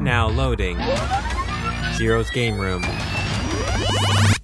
Now 0.00 0.28
loading. 0.28 0.78
Zero's 1.94 2.28
Game 2.30 2.58
Room. 2.58 2.84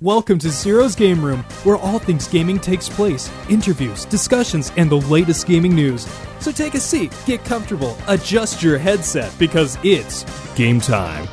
Welcome 0.00 0.38
to 0.40 0.50
Zero's 0.50 0.96
Game 0.96 1.24
Room, 1.24 1.40
where 1.64 1.76
all 1.76 1.98
things 1.98 2.26
gaming 2.26 2.58
takes 2.58 2.88
place 2.88 3.30
interviews, 3.48 4.04
discussions, 4.06 4.72
and 4.76 4.90
the 4.90 4.96
latest 4.96 5.46
gaming 5.46 5.74
news. 5.74 6.08
So 6.40 6.50
take 6.52 6.74
a 6.74 6.80
seat, 6.80 7.14
get 7.26 7.44
comfortable, 7.44 7.96
adjust 8.08 8.62
your 8.62 8.78
headset, 8.78 9.32
because 9.38 9.78
it's 9.84 10.24
game 10.54 10.80
time. 10.80 11.28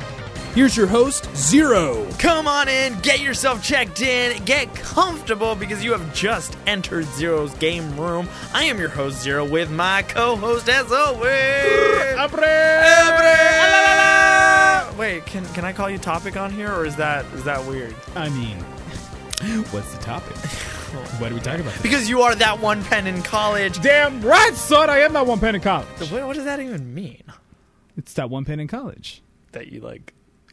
Here's 0.54 0.76
your 0.76 0.88
host, 0.88 1.28
Zero. 1.36 2.06
Come 2.18 2.46
on 2.48 2.68
in, 2.68 2.98
get 3.00 3.20
yourself 3.20 3.62
checked 3.62 4.02
in, 4.02 4.44
get 4.44 4.74
comfortable 4.74 5.54
because 5.54 5.84
you 5.84 5.92
have 5.92 6.12
just 6.12 6.56
entered 6.66 7.06
Zero's 7.06 7.54
game 7.54 7.98
room. 7.98 8.28
I 8.52 8.64
am 8.64 8.78
your 8.78 8.88
host, 8.88 9.22
Zero, 9.22 9.44
with 9.44 9.70
my 9.70 10.02
co 10.02 10.36
host, 10.36 10.68
as 10.68 10.90
always. 10.90 12.18
Abre! 12.18 13.89
Wait, 15.00 15.24
can, 15.24 15.46
can 15.54 15.64
I 15.64 15.72
call 15.72 15.88
you 15.88 15.96
Topic 15.96 16.36
on 16.36 16.52
here, 16.52 16.70
or 16.70 16.84
is 16.84 16.94
that 16.96 17.24
is 17.32 17.42
that 17.44 17.66
weird? 17.66 17.94
I 18.14 18.28
mean, 18.28 18.58
what's 19.70 19.94
the 19.94 20.02
topic? 20.02 20.36
what 21.18 21.30
do 21.30 21.36
we 21.36 21.40
talk 21.40 21.58
about? 21.58 21.72
Because 21.82 22.06
you 22.06 22.20
are 22.20 22.34
that 22.34 22.60
one 22.60 22.84
pen 22.84 23.06
in 23.06 23.22
college. 23.22 23.80
Damn 23.80 24.20
right, 24.20 24.52
son, 24.52 24.90
I 24.90 24.98
am 24.98 25.14
that 25.14 25.26
one 25.26 25.40
pen 25.40 25.54
in 25.54 25.62
college. 25.62 25.88
What, 26.10 26.26
what 26.26 26.36
does 26.36 26.44
that 26.44 26.60
even 26.60 26.92
mean? 26.92 27.22
It's 27.96 28.12
that 28.12 28.28
one 28.28 28.44
pen 28.44 28.60
in 28.60 28.68
college. 28.68 29.22
That 29.52 29.68
you 29.68 29.80
like 29.80 30.12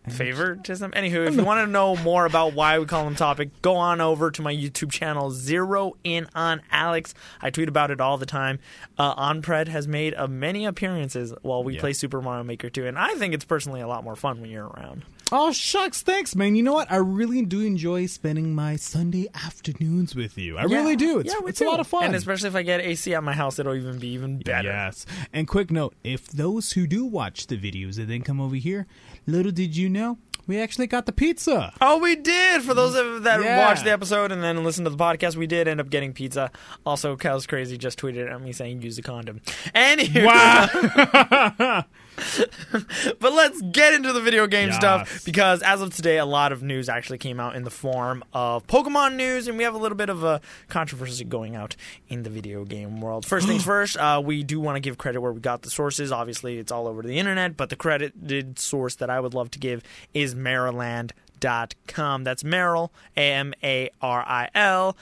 favoritism. 0.10 0.92
Anywho, 0.92 1.28
if 1.28 1.36
you 1.36 1.44
want 1.44 1.66
to 1.66 1.72
know 1.72 1.96
more 1.98 2.26
about 2.26 2.54
why 2.54 2.78
we 2.80 2.86
call 2.86 3.04
them 3.06 3.16
topic, 3.16 3.62
go 3.62 3.76
on 3.76 4.02
over 4.02 4.32
to 4.32 4.42
my 4.42 4.54
YouTube 4.54 4.92
channel, 4.92 5.32
Zero 5.32 5.94
In 6.04 6.28
on 6.36 6.62
Alex. 6.72 7.14
I 7.42 7.50
tweet 7.50 7.70
about 7.70 7.92
it 7.92 8.02
all 8.02 8.18
the 8.18 8.26
time. 8.26 8.60
Uh, 8.98 9.16
Onpred 9.16 9.68
has 9.68 9.88
made 9.88 10.14
uh, 10.16 10.28
many 10.28 10.66
appearances 10.66 11.34
while 11.42 11.64
we 11.64 11.76
Yeah. 11.76 11.80
play 11.82 11.94
Super 11.94 12.22
Mario 12.22 12.44
Maker 12.44 12.70
2, 12.70 12.86
and 12.88 12.98
I 12.98 13.14
think 13.16 13.34
it's 13.34 13.46
personally 13.46 13.82
a 13.82 13.88
lot 13.88 14.04
more 14.04 14.16
fun 14.16 14.42
when 14.42 14.50
you're 14.50 14.68
around. 14.68 15.04
Oh 15.30 15.52
shucks, 15.52 16.02
thanks, 16.04 16.38
man. 16.38 16.56
You 16.56 16.64
know 16.64 16.72
what? 16.72 16.90
I 16.90 16.96
really 16.96 17.42
do 17.44 17.60
enjoy 17.60 18.06
spending 18.06 18.56
my 18.56 18.78
Sunday 18.78 19.28
afternoons 19.36 20.16
with 20.16 20.38
you. 20.38 20.58
I 20.58 20.64
really 20.64 20.96
do. 20.96 21.20
It's, 21.20 21.34
yeah, 21.34 21.42
we 21.44 21.50
it's 21.50 21.60
a 21.60 21.66
lot 21.66 21.82
of 21.82 21.88
fun. 21.88 22.06
And 22.06 22.16
especially 22.16 22.48
if 22.48 22.56
I 22.56 22.62
get 22.62 22.80
AC 22.80 23.14
at 23.14 23.22
my 23.22 23.34
house, 23.34 23.60
it'll 23.60 23.76
even 23.76 24.00
be 24.00 24.08
even 24.14 24.40
better. 24.40 24.70
Yes. 24.70 25.06
And 25.34 25.46
quick 25.46 25.70
note: 25.70 25.96
if 26.02 26.28
those 26.30 26.72
who 26.72 26.88
do 26.88 27.04
watch 27.04 27.48
the 27.48 27.58
videos 27.58 27.98
and 27.98 28.08
then 28.10 28.22
come 28.22 28.40
over 28.40 28.56
here, 28.56 28.88
little 29.28 29.52
did 29.52 29.76
you 29.78 29.90
know, 29.90 30.18
we 30.48 30.58
actually 30.60 30.88
got 30.88 31.06
the 31.06 31.12
pizza. 31.12 31.74
Oh, 31.82 31.98
we 32.00 32.16
did. 32.16 32.62
For 32.64 32.74
those 32.74 32.96
of 32.96 33.24
that 33.24 33.42
Yeah. 33.44 33.68
watched 33.68 33.84
the 33.84 33.92
episode 33.92 34.32
and 34.32 34.42
then 34.42 34.64
listened 34.64 34.86
to 34.86 34.90
the 34.90 34.98
podcast, 34.98 35.36
we 35.36 35.46
did 35.46 35.68
end 35.68 35.80
up 35.82 35.90
getting 35.90 36.14
pizza. 36.14 36.50
Also, 36.86 37.16
Kyle's 37.18 37.46
crazy 37.46 37.78
just 37.78 38.00
tweeted 38.00 38.32
at 38.32 38.42
me 38.42 38.54
saying 38.54 38.82
use 38.82 38.98
a 38.98 39.02
condom. 39.02 39.42
Anywho, 39.76 40.26
Wow. 40.26 41.84
but 43.20 43.34
let's 43.34 43.62
get 43.62 43.94
into 43.94 44.12
the 44.12 44.22
video 44.22 44.48
game 44.48 44.70
Yes. 44.70 44.78
stuff 44.78 45.24
because 45.26 45.62
as 45.62 45.82
of 45.82 45.96
today, 45.96 46.18
a 46.18 46.26
lot 46.26 46.52
of 46.52 46.64
news 46.64 46.90
actually 46.90 47.18
came 47.20 47.40
out 47.40 47.56
in 47.56 47.64
the 47.64 47.70
form 47.70 48.24
of 48.34 48.66
Pokemon 48.68 49.16
news, 49.16 49.48
and 49.48 49.58
we 49.58 49.64
have 49.64 49.76
a 49.76 49.78
little 49.78 49.96
bit 49.98 50.10
of 50.10 50.24
a 50.24 50.42
controversy 50.68 51.24
going 51.24 51.56
out 51.56 51.76
in 52.10 52.24
the 52.24 52.30
video 52.30 52.66
game 52.66 53.02
world. 53.02 53.26
First 53.26 53.48
things 53.48 53.64
first, 53.66 53.98
uh, 53.98 54.22
we 54.24 54.44
do 54.44 54.60
want 54.60 54.76
to 54.76 54.80
give 54.80 54.98
credit 54.98 55.22
where 55.22 55.32
we 55.32 55.40
got 55.40 55.62
the 55.62 55.70
sources. 55.70 56.12
Obviously, 56.12 56.58
it's 56.58 56.72
all 56.72 56.88
over 56.88 57.02
the 57.04 57.20
internet, 57.20 57.56
but 57.56 57.70
the 57.70 57.76
credited 57.76 58.58
source 58.58 58.96
that 58.96 59.10
I 59.10 59.20
would 59.20 59.34
love 59.36 59.52
to 59.52 59.60
give 59.60 59.84
is 60.14 60.34
Maryland.com. 60.36 62.24
That's 62.24 62.44
Merrill, 62.44 62.92
A 63.16 63.32
M 63.34 63.54
A 63.64 63.90
R 64.02 64.22
I 64.28 64.50
L 64.56 64.98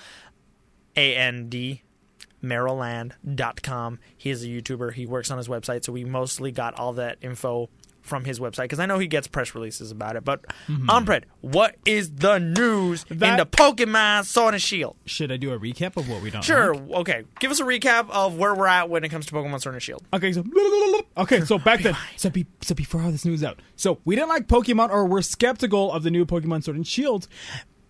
A 0.97 1.15
N 1.15 1.47
D 1.49 1.81
Maryland.com. 2.45 3.99
He 4.17 4.29
is 4.29 4.43
a 4.43 4.47
YouTuber. 4.47 4.93
He 4.93 5.05
works 5.05 5.31
on 5.31 5.37
his 5.37 5.47
website, 5.47 5.83
so 5.83 5.91
we 5.91 6.05
mostly 6.05 6.51
got 6.51 6.73
all 6.75 6.93
that 6.93 7.17
info 7.21 7.69
from 8.05 8.23
his 8.23 8.39
website 8.39 8.63
because 8.63 8.79
I 8.79 8.85
know 8.85 8.99
he 8.99 9.07
gets 9.07 9.27
press 9.27 9.55
releases 9.55 9.91
about 9.91 10.15
it. 10.15 10.23
But 10.23 10.45
mm-hmm. 10.67 10.89
Ompred, 10.89 11.23
what 11.41 11.75
is 11.85 12.11
the 12.11 12.37
news 12.37 13.05
in 13.09 13.17
the 13.17 13.47
Pokemon 13.49 14.25
Sword 14.25 14.53
and 14.53 14.63
Shield? 14.63 14.95
Should 15.05 15.31
I 15.31 15.37
do 15.37 15.51
a 15.51 15.59
recap 15.59 15.97
of 15.97 16.07
what 16.07 16.21
we 16.21 16.29
don't? 16.29 16.43
Sure. 16.43 16.75
like? 16.75 16.91
Okay. 16.99 17.23
Give 17.39 17.51
us 17.51 17.59
a 17.59 17.63
recap 17.63 18.09
of 18.11 18.37
where 18.37 18.53
we're 18.53 18.67
at 18.67 18.89
when 18.89 19.03
it 19.03 19.09
comes 19.09 19.25
to 19.25 19.33
Pokemon 19.33 19.61
Sword 19.61 19.75
and 19.75 19.81
Shield. 19.81 20.03
Okay, 20.13 20.31
so 20.31 20.43
okay, 21.17 21.41
so 21.41 21.57
back 21.57 21.81
then, 21.81 21.97
so 22.15 22.29
be, 22.29 22.45
so 22.61 22.75
before 22.75 23.01
all 23.01 23.11
this 23.11 23.25
news 23.25 23.43
out, 23.43 23.59
so 23.75 23.99
we 24.05 24.15
didn't 24.15 24.29
like 24.29 24.47
Pokemon, 24.47 24.89
or 24.91 25.05
we're 25.05 25.21
skeptical 25.21 25.91
of 25.91 26.03
the 26.03 26.11
new 26.11 26.25
Pokemon 26.25 26.63
Sword 26.63 26.77
and 26.77 26.87
Shield. 26.87 27.27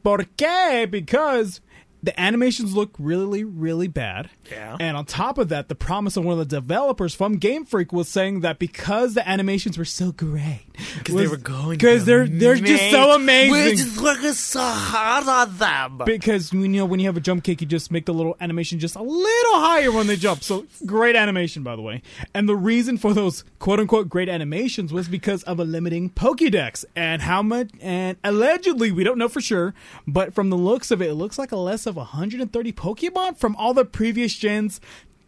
¿Por 0.04 0.20
qué? 0.38 0.90
Because 0.90 1.62
the 2.06 2.20
animations 2.20 2.76
look 2.76 2.92
really, 3.00 3.44
really 3.44 3.88
bad. 3.88 4.30
Yeah. 4.52 4.78
And 4.80 4.96
on 4.96 5.06
top 5.06 5.38
of 5.38 5.50
that, 5.50 5.68
the 5.70 5.76
promise 5.76 6.16
of 6.18 6.24
one 6.24 6.34
of 6.34 6.48
the 6.50 6.56
developers 6.56 7.16
from 7.16 7.38
Game 7.38 7.66
Freak 7.66 7.92
was 7.92 8.08
saying 8.08 8.42
that 8.42 8.60
because 8.60 9.16
the 9.16 9.28
animations 9.28 9.78
were 9.78 9.86
so 9.86 10.12
great, 10.12 10.66
Because 11.00 11.16
they 11.16 11.28
were 11.28 11.38
going. 11.38 11.72
because 11.78 12.06
they're 12.06 12.28
they're 12.28 12.56
just 12.56 12.92
so 12.92 13.12
amazing. 13.16 13.52
We're 13.52 13.72
just 13.76 14.00
working 14.02 14.34
so 14.34 14.62
hard 14.62 15.28
on 15.28 15.58
them. 15.58 16.02
because 16.06 16.54
you 16.54 16.68
know 16.68 16.86
when 16.86 17.00
you 17.00 17.08
have 17.08 17.18
a 17.18 17.22
jump 17.22 17.44
kick, 17.44 17.60
you 17.62 17.68
just 17.68 17.92
make 17.92 18.06
the 18.06 18.14
little 18.14 18.38
animation 18.40 18.80
just 18.80 18.96
a 18.96 19.02
little 19.02 19.60
higher 19.60 19.92
when 19.92 20.08
they 20.08 20.16
jump. 20.16 20.44
So 20.44 20.66
great 20.86 21.16
animation, 21.16 21.64
by 21.64 21.76
the 21.76 21.82
way. 21.82 22.02
And 22.34 22.48
the 22.48 22.56
reason 22.56 22.98
for 22.98 23.14
those 23.14 23.44
quote 23.60 23.80
unquote 23.80 24.10
great 24.10 24.30
animations 24.30 24.94
was 24.94 25.08
because 25.08 25.42
of 25.44 25.60
a 25.60 25.64
limiting 25.66 26.12
Pokédex 26.12 26.86
and 26.96 27.24
how 27.24 27.42
much. 27.42 27.72
And 27.82 28.18
allegedly, 28.24 28.92
we 28.92 29.04
don't 29.04 29.18
know 29.18 29.30
for 29.30 29.42
sure, 29.42 29.74
but 30.08 30.34
from 30.36 30.50
the 30.52 30.58
looks 30.58 30.92
of 30.92 31.02
it, 31.02 31.10
it 31.10 31.16
looks 31.16 31.40
like 31.40 31.52
a 31.52 31.58
less 31.58 31.86
of 31.88 31.95
130 31.96 32.74
Pokemon 32.74 33.38
from 33.38 33.56
all 33.56 33.74
the 33.74 33.86
previous 33.86 34.34
gens 34.36 34.80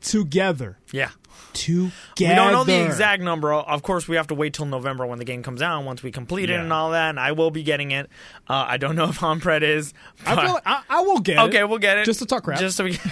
together. 0.02 0.78
yeah. 0.92 1.10
Together. 1.54 1.92
We 2.20 2.26
don't 2.36 2.52
know 2.52 2.64
the 2.64 2.86
exact 2.86 3.22
number. 3.24 3.52
Of 3.54 3.82
course, 3.84 4.08
we 4.08 4.16
have 4.16 4.28
to 4.28 4.36
wait 4.36 4.54
till 4.54 4.66
November 4.66 5.06
when 5.06 5.18
the 5.20 5.26
game 5.26 5.42
comes 5.44 5.62
out. 5.62 5.84
Once 5.84 6.04
we 6.04 6.12
complete 6.12 6.50
it 6.50 6.54
Yeah. 6.54 6.62
and 6.64 6.72
all 6.72 6.92
that, 6.92 7.10
and 7.10 7.20
I 7.20 7.32
will 7.32 7.50
be 7.52 7.64
getting 7.64 7.92
it. 7.92 8.10
Uh, 8.48 8.66
I 8.68 8.78
don't 8.78 8.96
know 8.96 9.06
if 9.10 9.20
Ompred 9.20 9.62
is. 9.64 9.94
I 10.26 10.36
feel 10.36 10.54
like 10.54 10.64
I, 10.68 10.84
I 10.90 11.02
will 11.02 11.20
get 11.20 11.38
it. 11.38 11.50
Okay, 11.50 11.64
we'll 11.64 11.80
get 11.80 11.98
it. 11.98 12.06
Just 12.06 12.20
to 12.20 12.26
talk 12.26 12.44
crap. 12.44 12.60
Just 12.60 12.78
so 12.78 12.84
we. 12.84 13.00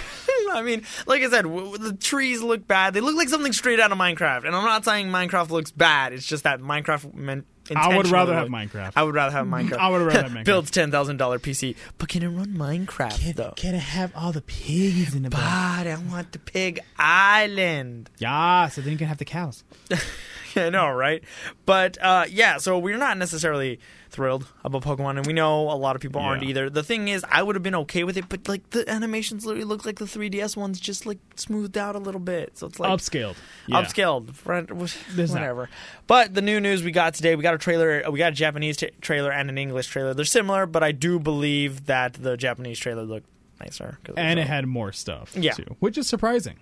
I 0.52 0.62
mean, 0.62 0.84
like 1.06 1.22
I 1.22 1.28
said, 1.28 1.42
w- 1.42 1.76
the 1.76 1.92
trees 1.94 2.40
look 2.40 2.66
bad. 2.68 2.94
They 2.94 3.00
look 3.00 3.16
like 3.16 3.28
something 3.28 3.52
straight 3.52 3.80
out 3.80 3.90
of 3.92 3.98
Minecraft. 3.98 4.46
And 4.46 4.54
I'm 4.54 4.64
not 4.64 4.84
saying 4.84 5.08
Minecraft 5.08 5.50
looks 5.50 5.70
bad. 5.72 6.12
It's 6.12 6.24
just 6.24 6.44
that 6.44 6.60
Minecraft 6.60 7.12
meant. 7.14 7.46
I 7.74 7.96
would 7.96 8.06
rather 8.06 8.32
have 8.32 8.46
Minecraft. 8.46 8.92
I 8.94 9.02
would 9.02 9.16
rather 9.16 9.32
have 9.32 9.44
Minecraft. 9.44 9.78
I 9.78 9.88
would 9.88 10.00
rather 10.02 10.22
have 10.22 10.30
Minecraft. 10.32 10.44
Builds 10.44 10.70
ten 10.70 10.92
thousand 10.92 11.16
dollar 11.16 11.40
PC, 11.40 11.74
but 11.98 12.08
can 12.08 12.22
it 12.22 12.28
run 12.28 12.54
Minecraft 12.54 13.34
though? 13.34 13.54
Can 13.56 13.74
it 13.74 13.80
have 13.80 14.12
all 14.14 14.30
the 14.30 14.40
pigs 14.40 15.16
in 15.16 15.24
the? 15.24 15.30
But 15.30 15.40
I 15.40 15.98
want 16.08 16.30
the 16.30 16.38
pig 16.38 16.78
island. 16.96 18.08
Yeah, 18.18 18.68
so 18.68 18.80
then 18.80 18.92
you 18.92 18.98
can 18.98 19.08
have 19.08 19.18
the 19.18 19.24
cows. 19.24 19.64
I 20.56 20.70
know, 20.70 20.88
right? 20.90 21.22
But 21.66 21.98
uh, 22.00 22.24
yeah, 22.30 22.56
so 22.56 22.78
we're 22.78 22.96
not 22.96 23.18
necessarily 23.18 23.78
thrilled 24.08 24.46
about 24.64 24.82
Pokemon, 24.84 25.18
and 25.18 25.26
we 25.26 25.34
know 25.34 25.70
a 25.70 25.76
lot 25.76 25.96
of 25.96 26.00
people 26.00 26.22
aren't 26.22 26.42
Yeah. 26.44 26.48
either. 26.48 26.70
The 26.70 26.82
thing 26.82 27.08
is, 27.08 27.26
I 27.30 27.42
would 27.42 27.56
have 27.56 27.62
been 27.62 27.74
okay 27.74 28.04
with 28.04 28.16
it, 28.16 28.30
but 28.30 28.48
like 28.48 28.70
the 28.70 28.88
animations 28.88 29.44
literally 29.44 29.66
look 29.66 29.84
like 29.84 29.98
the 29.98 30.06
3DS 30.06 30.56
ones, 30.56 30.80
just 30.80 31.04
like 31.04 31.18
smoothed 31.34 31.76
out 31.76 31.94
a 31.94 31.98
little 31.98 32.20
bit. 32.22 32.56
So 32.56 32.68
it's 32.68 32.80
like 32.80 32.90
Upscaled. 32.90 33.34
Yeah. 33.66 33.82
upscaled, 33.82 34.32
friend, 34.34 34.66
There's 34.68 34.94
that. 35.14 35.40
whatever. 35.40 35.68
But 36.06 36.32
the 36.32 36.40
new 36.40 36.58
news 36.58 36.82
we 36.82 36.90
got 36.92 37.12
today, 37.12 37.36
we 37.36 37.42
got 37.42 37.52
a 37.54 37.58
trailer, 37.58 38.02
we 38.10 38.18
got 38.18 38.32
a 38.32 38.36
Japanese 38.36 38.78
t- 38.78 38.90
trailer 39.02 39.30
and 39.30 39.50
an 39.50 39.58
English 39.58 39.88
trailer. 39.88 40.14
They're 40.14 40.24
similar, 40.24 40.64
but 40.64 40.82
I 40.82 40.92
do 40.92 41.18
believe 41.18 41.84
that 41.84 42.14
the 42.14 42.38
Japanese 42.38 42.78
trailer 42.78 43.02
looked 43.02 43.28
nicer. 43.60 43.98
'cause 44.04 44.14
and 44.16 44.38
was 44.38 44.46
it 44.46 44.48
had 44.48 44.66
more 44.66 44.92
stuff 44.92 45.32
Yeah. 45.36 45.52
too, 45.52 45.76
which 45.80 45.98
is 45.98 46.06
surprising. 46.08 46.56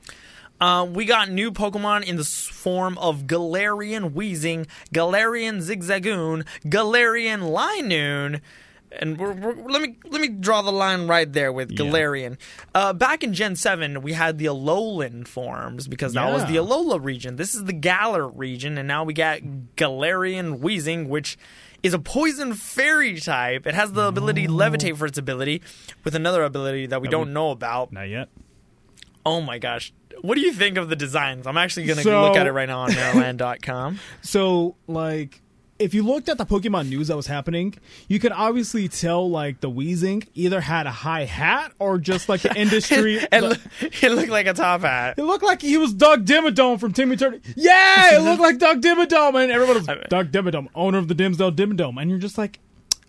Uh, 0.60 0.84
we 0.88 1.04
got 1.04 1.30
new 1.30 1.50
Pokemon 1.50 2.04
in 2.04 2.16
the 2.16 2.24
form 2.24 2.96
of 2.98 3.22
Galarian 3.22 4.12
Weezing, 4.12 4.66
Galarian 4.94 5.58
Zigzagoon, 5.60 6.46
Galarian 6.64 7.40
Linoone. 7.52 8.40
And 8.96 9.18
we're, 9.18 9.32
we're, 9.32 9.54
let 9.68 9.82
me 9.82 9.96
let 10.04 10.20
me 10.20 10.28
draw 10.28 10.62
the 10.62 10.70
line 10.70 11.08
right 11.08 11.30
there 11.30 11.52
with 11.52 11.72
Yeah. 11.72 11.78
Galarian. 11.78 12.38
Uh, 12.72 12.92
back 12.92 13.24
in 13.24 13.34
Gen 13.34 13.56
Seven, 13.56 14.02
we 14.02 14.12
had 14.12 14.38
the 14.38 14.44
Alolan 14.44 15.26
forms 15.26 15.88
because 15.88 16.12
that 16.12 16.32
was 16.32 16.44
the 16.46 16.54
Alola 16.56 17.02
region. 17.04 17.34
This 17.34 17.56
is 17.56 17.64
the 17.64 17.72
Galar 17.72 18.28
region, 18.28 18.78
and 18.78 18.86
now 18.86 19.02
we 19.02 19.12
got 19.12 19.40
Galarian 19.76 20.60
Weezing, 20.60 21.08
which 21.08 21.36
is 21.82 21.92
a 21.92 21.98
poison 21.98 22.54
fairy 22.54 23.18
type. 23.18 23.66
It 23.66 23.74
has 23.74 23.90
the 23.92 24.06
ability 24.06 24.46
to 24.46 24.52
levitate 24.52 24.96
for 24.96 25.06
its 25.06 25.18
ability, 25.18 25.60
with 26.04 26.14
another 26.14 26.44
ability 26.44 26.86
that 26.86 27.02
we 27.02 27.08
don't 27.08 27.26
we- 27.26 27.32
know 27.34 27.50
about. 27.50 27.92
Not 27.92 28.08
yet. 28.08 28.28
Oh 29.26 29.40
my 29.40 29.58
gosh. 29.58 29.92
What 30.22 30.34
do 30.36 30.40
you 30.40 30.52
think 30.52 30.76
of 30.78 30.88
the 30.88 30.96
designs? 30.96 31.46
I'm 31.46 31.56
actually 31.56 31.86
going 31.86 31.98
to 31.98 32.02
So- 32.02 32.22
look 32.22 32.36
at 32.36 32.46
it 32.46 32.52
right 32.52 32.68
now 32.68 32.80
on 32.80 32.94
Maryland.com. 32.94 33.98
So, 34.22 34.76
like, 34.86 35.40
if 35.78 35.92
you 35.92 36.02
looked 36.04 36.28
at 36.28 36.38
the 36.38 36.46
Pokemon 36.46 36.88
news 36.88 37.08
that 37.08 37.16
was 37.16 37.26
happening, 37.26 37.74
you 38.08 38.18
could 38.20 38.30
obviously 38.32 38.86
tell 38.88 39.28
like 39.28 39.60
the 39.60 39.68
Weezing 39.70 40.26
either 40.34 40.60
had 40.60 40.86
a 40.86 40.90
high 40.92 41.24
hat 41.24 41.72
or 41.80 41.98
just 41.98 42.28
like 42.28 42.42
the 42.42 42.54
industry. 42.56 43.16
it, 43.16 43.60
it 44.02 44.12
looked 44.12 44.28
like 44.30 44.46
a 44.46 44.54
top 44.54 44.82
hat. 44.82 45.18
It 45.18 45.24
looked 45.24 45.42
like 45.44 45.60
he 45.60 45.76
was 45.76 45.92
Doug 45.92 46.24
Dimmadome 46.24 46.78
from 46.78 46.92
Timmy 46.92 47.16
Turner. 47.16 47.40
Yeah, 47.56 48.16
it 48.16 48.22
looked 48.22 48.40
like 48.48 48.58
Doug 48.58 48.80
Dimmadome, 48.82 49.42
and 49.42 49.50
everyone 49.52 49.74
was 49.76 49.86
Doug 50.08 50.30
Dimmadome, 50.30 50.68
owner 50.74 50.98
of 50.98 51.08
the 51.08 51.14
Dimsdale 51.14 51.50
Dimmadome, 51.52 52.00
and 52.00 52.08
you're 52.08 52.20
just 52.20 52.38
like, 52.38 52.60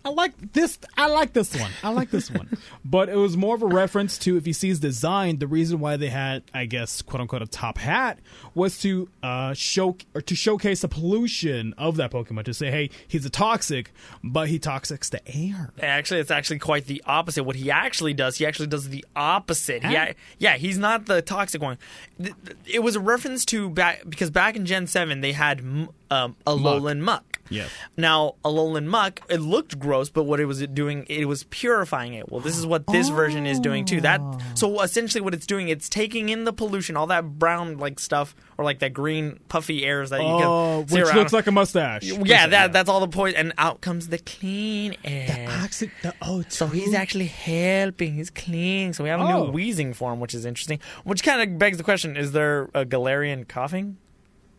I 0.06 0.10
like 0.10 0.52
this. 0.52 0.78
I 0.96 1.08
like 1.08 1.32
this 1.32 1.58
one. 1.58 1.72
I 1.82 1.88
like 1.88 2.10
this 2.12 2.30
one. 2.30 2.48
But 2.84 3.08
it 3.08 3.16
was 3.16 3.36
more 3.36 3.56
of 3.56 3.62
a 3.62 3.66
reference 3.66 4.16
to 4.18 4.36
if 4.36 4.46
you 4.46 4.52
see 4.52 4.68
his 4.68 4.78
design, 4.78 5.38
the 5.38 5.48
reason 5.48 5.80
why 5.80 5.96
they 5.96 6.08
had, 6.08 6.44
I 6.54 6.66
guess, 6.66 7.02
quote 7.02 7.20
unquote, 7.20 7.42
a 7.42 7.46
top 7.46 7.78
hat 7.78 8.20
was 8.54 8.78
to 8.82 9.08
uh, 9.24 9.54
show 9.54 9.96
or 10.14 10.20
to 10.20 10.36
showcase 10.36 10.82
the 10.82 10.88
pollution 10.88 11.74
of 11.76 11.96
that 11.96 12.12
Pokemon. 12.12 12.44
To 12.44 12.54
say, 12.54 12.70
hey, 12.70 12.90
he's 13.08 13.26
a 13.26 13.30
toxic, 13.30 13.92
but 14.22 14.46
he 14.48 14.60
toxics 14.60 15.10
the 15.10 15.20
air. 15.26 15.72
Actually, 15.80 16.20
it's 16.20 16.30
actually 16.30 16.60
quite 16.60 16.86
the 16.86 17.02
opposite. 17.06 17.42
What 17.42 17.56
he 17.56 17.72
actually 17.72 18.14
does, 18.14 18.38
he 18.38 18.46
actually 18.46 18.68
does 18.68 18.88
the 18.88 19.04
opposite. 19.16 19.82
Yeah, 19.82 20.12
yeah, 20.38 20.56
he's 20.56 20.78
not 20.78 21.06
the 21.06 21.22
toxic 21.22 21.60
one. 21.60 21.78
It 22.66 22.84
was 22.84 22.94
a 22.94 23.00
reference 23.00 23.44
to 23.46 23.68
back 23.68 24.02
because 24.08 24.30
back 24.30 24.54
in 24.54 24.64
Gen 24.64 24.86
Seven 24.86 25.22
they 25.22 25.32
had 25.32 25.60
um, 25.60 26.36
Alolan 26.46 27.00
Muck. 27.00 27.35
Yes. 27.48 27.70
Now, 27.96 28.34
Alolan 28.44 28.86
Muck, 28.86 29.20
it 29.28 29.40
looked 29.40 29.78
gross, 29.78 30.08
but 30.10 30.24
what 30.24 30.40
it 30.40 30.46
was 30.46 30.66
doing, 30.68 31.06
it 31.08 31.26
was 31.26 31.44
purifying 31.44 32.14
it. 32.14 32.30
Well, 32.30 32.40
this 32.40 32.56
is 32.58 32.66
what 32.66 32.86
this 32.88 33.08
version 33.08 33.46
is 33.46 33.60
doing 33.60 33.84
too. 33.84 34.00
That 34.00 34.20
oh. 34.22 34.38
so 34.54 34.80
essentially, 34.82 35.20
what 35.20 35.34
it's 35.34 35.46
doing, 35.46 35.68
it's 35.68 35.88
taking 35.88 36.28
in 36.28 36.44
the 36.44 36.52
pollution, 36.52 36.96
all 36.96 37.06
that 37.08 37.38
brown 37.38 37.78
like 37.78 37.98
stuff, 38.00 38.34
or 38.58 38.64
like 38.64 38.78
that 38.80 38.92
green 38.94 39.38
puffy 39.48 39.84
airs 39.84 40.10
that 40.10 40.20
you 40.20 40.26
Oh, 40.26 40.78
can 40.80 40.88
see 40.88 40.94
which 40.96 41.04
around. 41.06 41.16
looks 41.16 41.32
like 41.32 41.46
a 41.46 41.52
mustache. 41.52 42.02
yeah, 42.04 42.46
that 42.48 42.72
that's 42.72 42.88
all 42.88 43.00
the 43.00 43.08
point, 43.08 43.36
and 43.36 43.52
out 43.58 43.80
comes 43.80 44.08
the 44.08 44.18
clean 44.18 44.96
air. 45.04 45.46
toxic. 45.48 45.90
The, 46.02 46.14
oh, 46.22 46.42
So 46.48 46.66
he's 46.66 46.94
actually 46.94 47.26
helping. 47.26 48.14
He's 48.14 48.30
cleaning. 48.30 48.92
So 48.92 49.04
we 49.04 49.10
have 49.10 49.20
a 49.20 49.24
Oh. 49.24 49.46
new 49.46 49.52
Weezing 49.52 49.94
form, 49.94 50.20
which 50.20 50.34
is 50.34 50.44
interesting. 50.44 50.78
Which 51.04 51.22
kind 51.22 51.40
of 51.42 51.58
begs 51.58 51.76
the 51.78 51.84
question: 51.84 52.16
Is 52.16 52.32
there 52.32 52.64
a 52.74 52.84
Galarian 52.84 53.46
Koffing? 53.46 53.94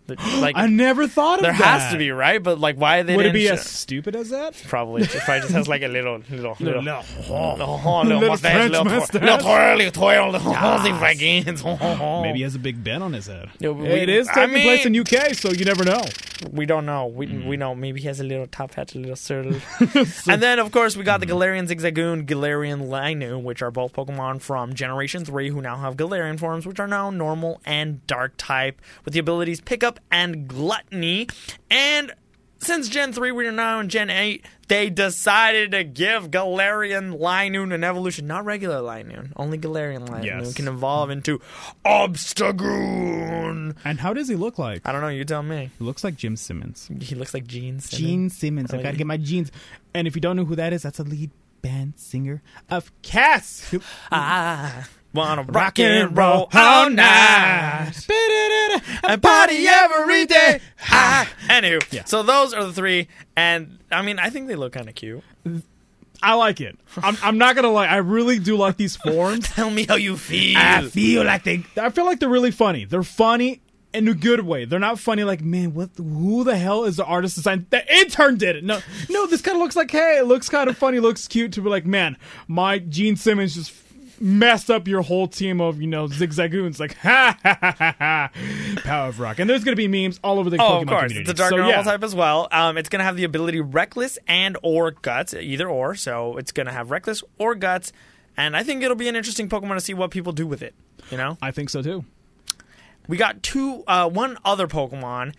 Like 0.08 0.56
I 0.56 0.68
never 0.68 1.08
thought 1.08 1.40
of 1.40 1.44
that. 1.44 1.52
there 1.52 1.58
that. 1.60 1.80
has 1.82 1.92
to 1.92 1.98
be, 1.98 2.12
right? 2.12 2.42
But 2.42 2.60
like, 2.60 2.78
why 2.78 3.04
they 3.04 3.16
Would 3.16 3.26
it 3.26 3.34
be 3.34 3.50
as 3.50 3.66
stupid 3.66 4.16
as 4.16 4.30
that? 4.30 4.54
Probably. 4.68 5.04
It 5.04 5.10
probably 5.10 5.42
just 5.42 5.54
has 5.54 5.68
like 5.68 5.82
a 5.82 5.88
little, 5.88 6.20
little, 6.30 6.56
little, 6.60 6.82
Little- 6.82 6.82
little, 6.84 7.04
oh, 7.30 7.52
little, 7.58 8.04
Little 8.04 8.30
mustache, 8.30 8.54
French 8.54 8.72
little, 8.72 8.86
twirl, 8.86 9.00
mustache. 9.00 9.22
little 9.22 9.38
twirl, 9.40 9.78
little 9.78 9.92
twirl, 9.92 10.32
little 10.32 10.54
horsey 10.54 10.90
fraggins. 10.92 12.22
Maybe 12.24 12.38
he 12.40 12.44
has 12.44 12.56
a 12.56 12.60
big 12.60 12.84
bend 12.84 13.04
on 13.04 13.14
his 13.14 13.28
head. 13.28 13.50
Yeah, 13.60 13.70
we- 13.72 13.88
it 13.88 14.10
is 14.10 14.28
I 14.30 14.34
taking 14.46 14.62
place 14.62 14.86
in 14.86 14.94
mean- 14.94 15.02
UK, 15.02 15.34
so 15.34 15.52
you 15.52 15.66
never 15.66 15.84
know. 15.84 16.02
We 16.52 16.66
don't 16.66 16.86
know. 16.86 17.08
We 17.08 17.28
mm-hmm. 17.28 17.48
we 17.48 17.58
know. 17.58 17.76
Maybe 17.76 18.02
he 18.02 18.08
has 18.08 18.20
a 18.20 18.24
little 18.24 18.48
top 18.48 18.76
hat, 18.76 18.96
a 18.96 19.00
little 19.00 19.16
turtle. 19.16 19.60
and 20.28 20.42
then, 20.42 20.60
of 20.60 20.72
course, 20.72 20.96
we 20.96 21.04
got 21.04 21.20
the 21.20 21.26
mm-hmm. 21.26 21.36
Galarian 21.36 21.68
Zigzagoon, 21.68 22.26
Galarian 22.26 22.88
Linoone, 22.88 23.44
which 23.44 23.62
are 23.62 23.72
both 23.72 23.94
Pokemon 23.94 24.42
from 24.42 24.74
Generation 24.74 25.26
3 25.26 25.50
who 25.50 25.62
now 25.62 25.78
have 25.78 25.96
Galarian 25.96 26.40
forms, 26.40 26.66
which 26.66 26.80
are 26.80 26.88
now 26.88 27.10
normal 27.10 27.62
and 27.66 28.06
dark 28.08 28.34
type, 28.38 28.82
with 29.06 29.14
the 29.14 29.20
abilities 29.20 29.62
Pickup 29.62 30.00
and 30.12 30.48
Gluttony. 30.48 31.28
And 31.70 32.14
since 32.60 32.90
Gen 32.90 33.14
3, 33.14 33.32
we 33.32 33.48
are 33.48 33.52
now 33.52 33.80
in 33.80 33.90
Gen 33.90 34.10
8, 34.10 34.46
they 34.68 34.90
decided 34.90 35.72
to 35.72 35.84
give 35.84 36.30
Galarian 36.32 37.18
Linoone 37.20 37.74
an 37.74 37.84
evolution. 37.84 38.28
Not 38.28 38.46
regular 38.46 38.78
Linoone, 38.82 39.32
only 39.36 39.58
Galarian 39.58 40.08
Linoone 40.08 40.26
Yes. 40.26 40.54
can 40.54 40.68
evolve 40.68 41.10
into 41.10 41.40
Obstagoon. 41.86 43.76
And 43.86 44.00
how 44.00 44.14
does 44.14 44.28
he 44.28 44.36
look 44.36 44.58
like? 44.58 44.82
I 44.86 44.92
don't 44.92 45.02
know, 45.02 45.08
you 45.08 45.24
tell 45.26 45.44
me. 45.44 45.70
He 45.78 45.84
looks 45.84 46.04
like 46.04 46.16
Jim 46.16 46.36
Simmons. 46.36 46.90
He 47.02 47.16
looks 47.16 47.34
like 47.34 47.46
Gene 47.48 47.80
Simmons. 47.80 47.90
Gene 48.08 48.30
Simmons. 48.30 48.74
I 48.74 48.78
Oh, 48.78 48.84
gotta 48.84 48.98
get 48.98 49.08
my 49.08 49.18
jeans. 49.18 49.52
And 49.94 50.08
if 50.08 50.16
you 50.16 50.22
don't 50.22 50.36
know 50.36 50.46
who 50.46 50.56
that 50.56 50.74
is, 50.74 50.84
that's 50.84 51.00
a 51.00 51.04
lead 51.04 51.32
band 51.62 51.94
singer 51.98 52.42
of 52.70 52.92
KISS. 53.02 53.70
Who- 53.72 53.82
I 54.12 54.86
wanna 55.14 55.42
rock 55.44 55.56
Rock 55.56 55.80
and 55.80 56.16
roll 56.18 56.50
all 56.54 56.90
night 56.90 57.92
and 59.04 59.22
party 59.22 59.66
every 59.68 60.26
day. 60.26 60.60
Ah. 60.90 61.30
Anywho, 61.50 61.82
Yeah. 61.92 62.04
so 62.06 62.24
those 62.24 62.54
are 62.54 62.64
the 62.66 62.74
three, 62.74 63.08
and 63.36 63.80
I 63.92 64.02
mean, 64.02 64.20
I 64.20 64.30
think 64.30 64.48
they 64.48 64.56
look 64.56 64.74
kind 64.74 64.88
of 64.90 64.96
cute. 64.96 65.24
I 66.22 66.34
like 66.34 66.62
it. 66.62 66.78
I'm, 67.02 67.16
I'm 67.22 67.38
not 67.38 67.56
gonna 67.56 67.70
lie. 67.72 67.86
I 67.88 67.98
really 67.98 68.40
do 68.40 68.58
like 68.58 68.78
these 68.78 68.96
forms. 68.96 69.48
Tell 69.54 69.70
me 69.70 69.86
how 69.86 69.96
you 69.96 70.18
feel. 70.18 70.58
I 70.58 70.82
feel 70.90 71.24
like 71.24 71.44
they. 71.44 71.64
I 71.78 71.90
feel 71.92 72.06
like 72.06 72.20
they're 72.20 72.28
really 72.30 72.52
funny. 72.52 72.86
They're 72.86 73.04
funny 73.04 73.62
in 73.94 74.08
a 74.08 74.14
good 74.14 74.42
way. 74.42 74.66
They're 74.66 74.80
not 74.80 75.00
funny 75.00 75.24
like, 75.24 75.42
man, 75.42 75.74
what? 75.74 75.90
Who 75.98 76.44
the 76.44 76.58
hell 76.58 76.84
is 76.84 76.98
the 76.98 77.06
artist 77.06 77.36
design? 77.36 77.66
The 77.70 77.84
intern 78.00 78.38
did 78.38 78.56
it. 78.58 78.64
No, 78.64 78.80
no. 79.10 79.26
This 79.28 79.42
kind 79.42 79.56
of 79.56 79.62
looks 79.62 79.76
like, 79.76 79.90
hey, 79.92 80.18
it 80.20 80.26
looks 80.26 80.50
kind 80.50 80.70
of 80.70 80.78
funny, 80.78 81.00
looks 81.00 81.28
cute. 81.28 81.54
To 81.54 81.62
be 81.62 81.70
like, 81.70 81.86
man, 81.86 82.18
my 82.48 82.80
Gene 82.80 83.16
Simmons 83.16 83.56
just 83.56 83.74
messed 84.20 84.72
up 84.72 84.88
your 84.88 85.04
whole 85.04 85.28
team 85.28 85.62
of 85.62 85.80
you 85.80 85.88
know 85.88 86.08
zigzagoons. 86.08 86.80
Like, 86.80 86.96
ha 86.98 87.38
ha 87.44 87.58
ha 87.62 87.76
ha 87.78 87.96
ha. 88.00 88.32
Power 88.84 89.10
of 89.10 89.20
rock. 89.20 89.40
And 89.40 89.50
there's 89.50 89.64
gonna 89.64 89.76
be 89.78 89.88
memes 89.88 90.20
all 90.24 90.40
over 90.40 90.50
the 90.50 90.58
Oh, 90.58 90.64
Pokemon 90.64 90.82
of 90.82 90.88
course, 90.88 91.02
community. 91.04 91.20
it's 91.22 91.30
a 91.32 91.34
dark 91.34 91.50
so, 91.52 91.58
normal 91.58 91.72
yeah. 91.74 91.84
type 91.84 92.04
as 92.04 92.16
well. 92.16 92.48
Um, 92.52 92.78
it's 92.78 92.90
gonna 92.90 93.04
have 93.04 93.16
the 93.16 93.24
ability 93.24 93.62
Reckless 93.62 94.18
and 94.28 94.58
or 94.64 94.92
Guts, 94.92 95.34
either 95.34 95.70
or. 95.70 95.96
So 95.96 96.38
it's 96.38 96.52
gonna 96.52 96.72
have 96.74 96.92
Reckless 96.92 97.24
or 97.38 97.56
Guts, 97.56 97.94
and 98.36 98.56
I 98.58 98.64
think 98.64 98.84
it'll 98.84 98.96
be 98.98 99.08
an 99.08 99.16
interesting 99.16 99.50
Pokemon 99.50 99.76
to 99.76 99.82
see 99.82 99.94
what 99.94 100.12
people 100.12 100.34
do 100.34 100.48
with 100.48 100.62
it. 100.62 100.74
You 101.12 101.18
know. 101.18 101.38
I 101.42 101.52
think 101.52 101.70
so 101.70 101.82
too. 101.82 102.04
We 103.08 103.18
got 103.18 103.44
two 103.44 103.84
uh, 103.88 104.10
one 104.10 104.38
other 104.46 104.68
pokemon 104.68 105.34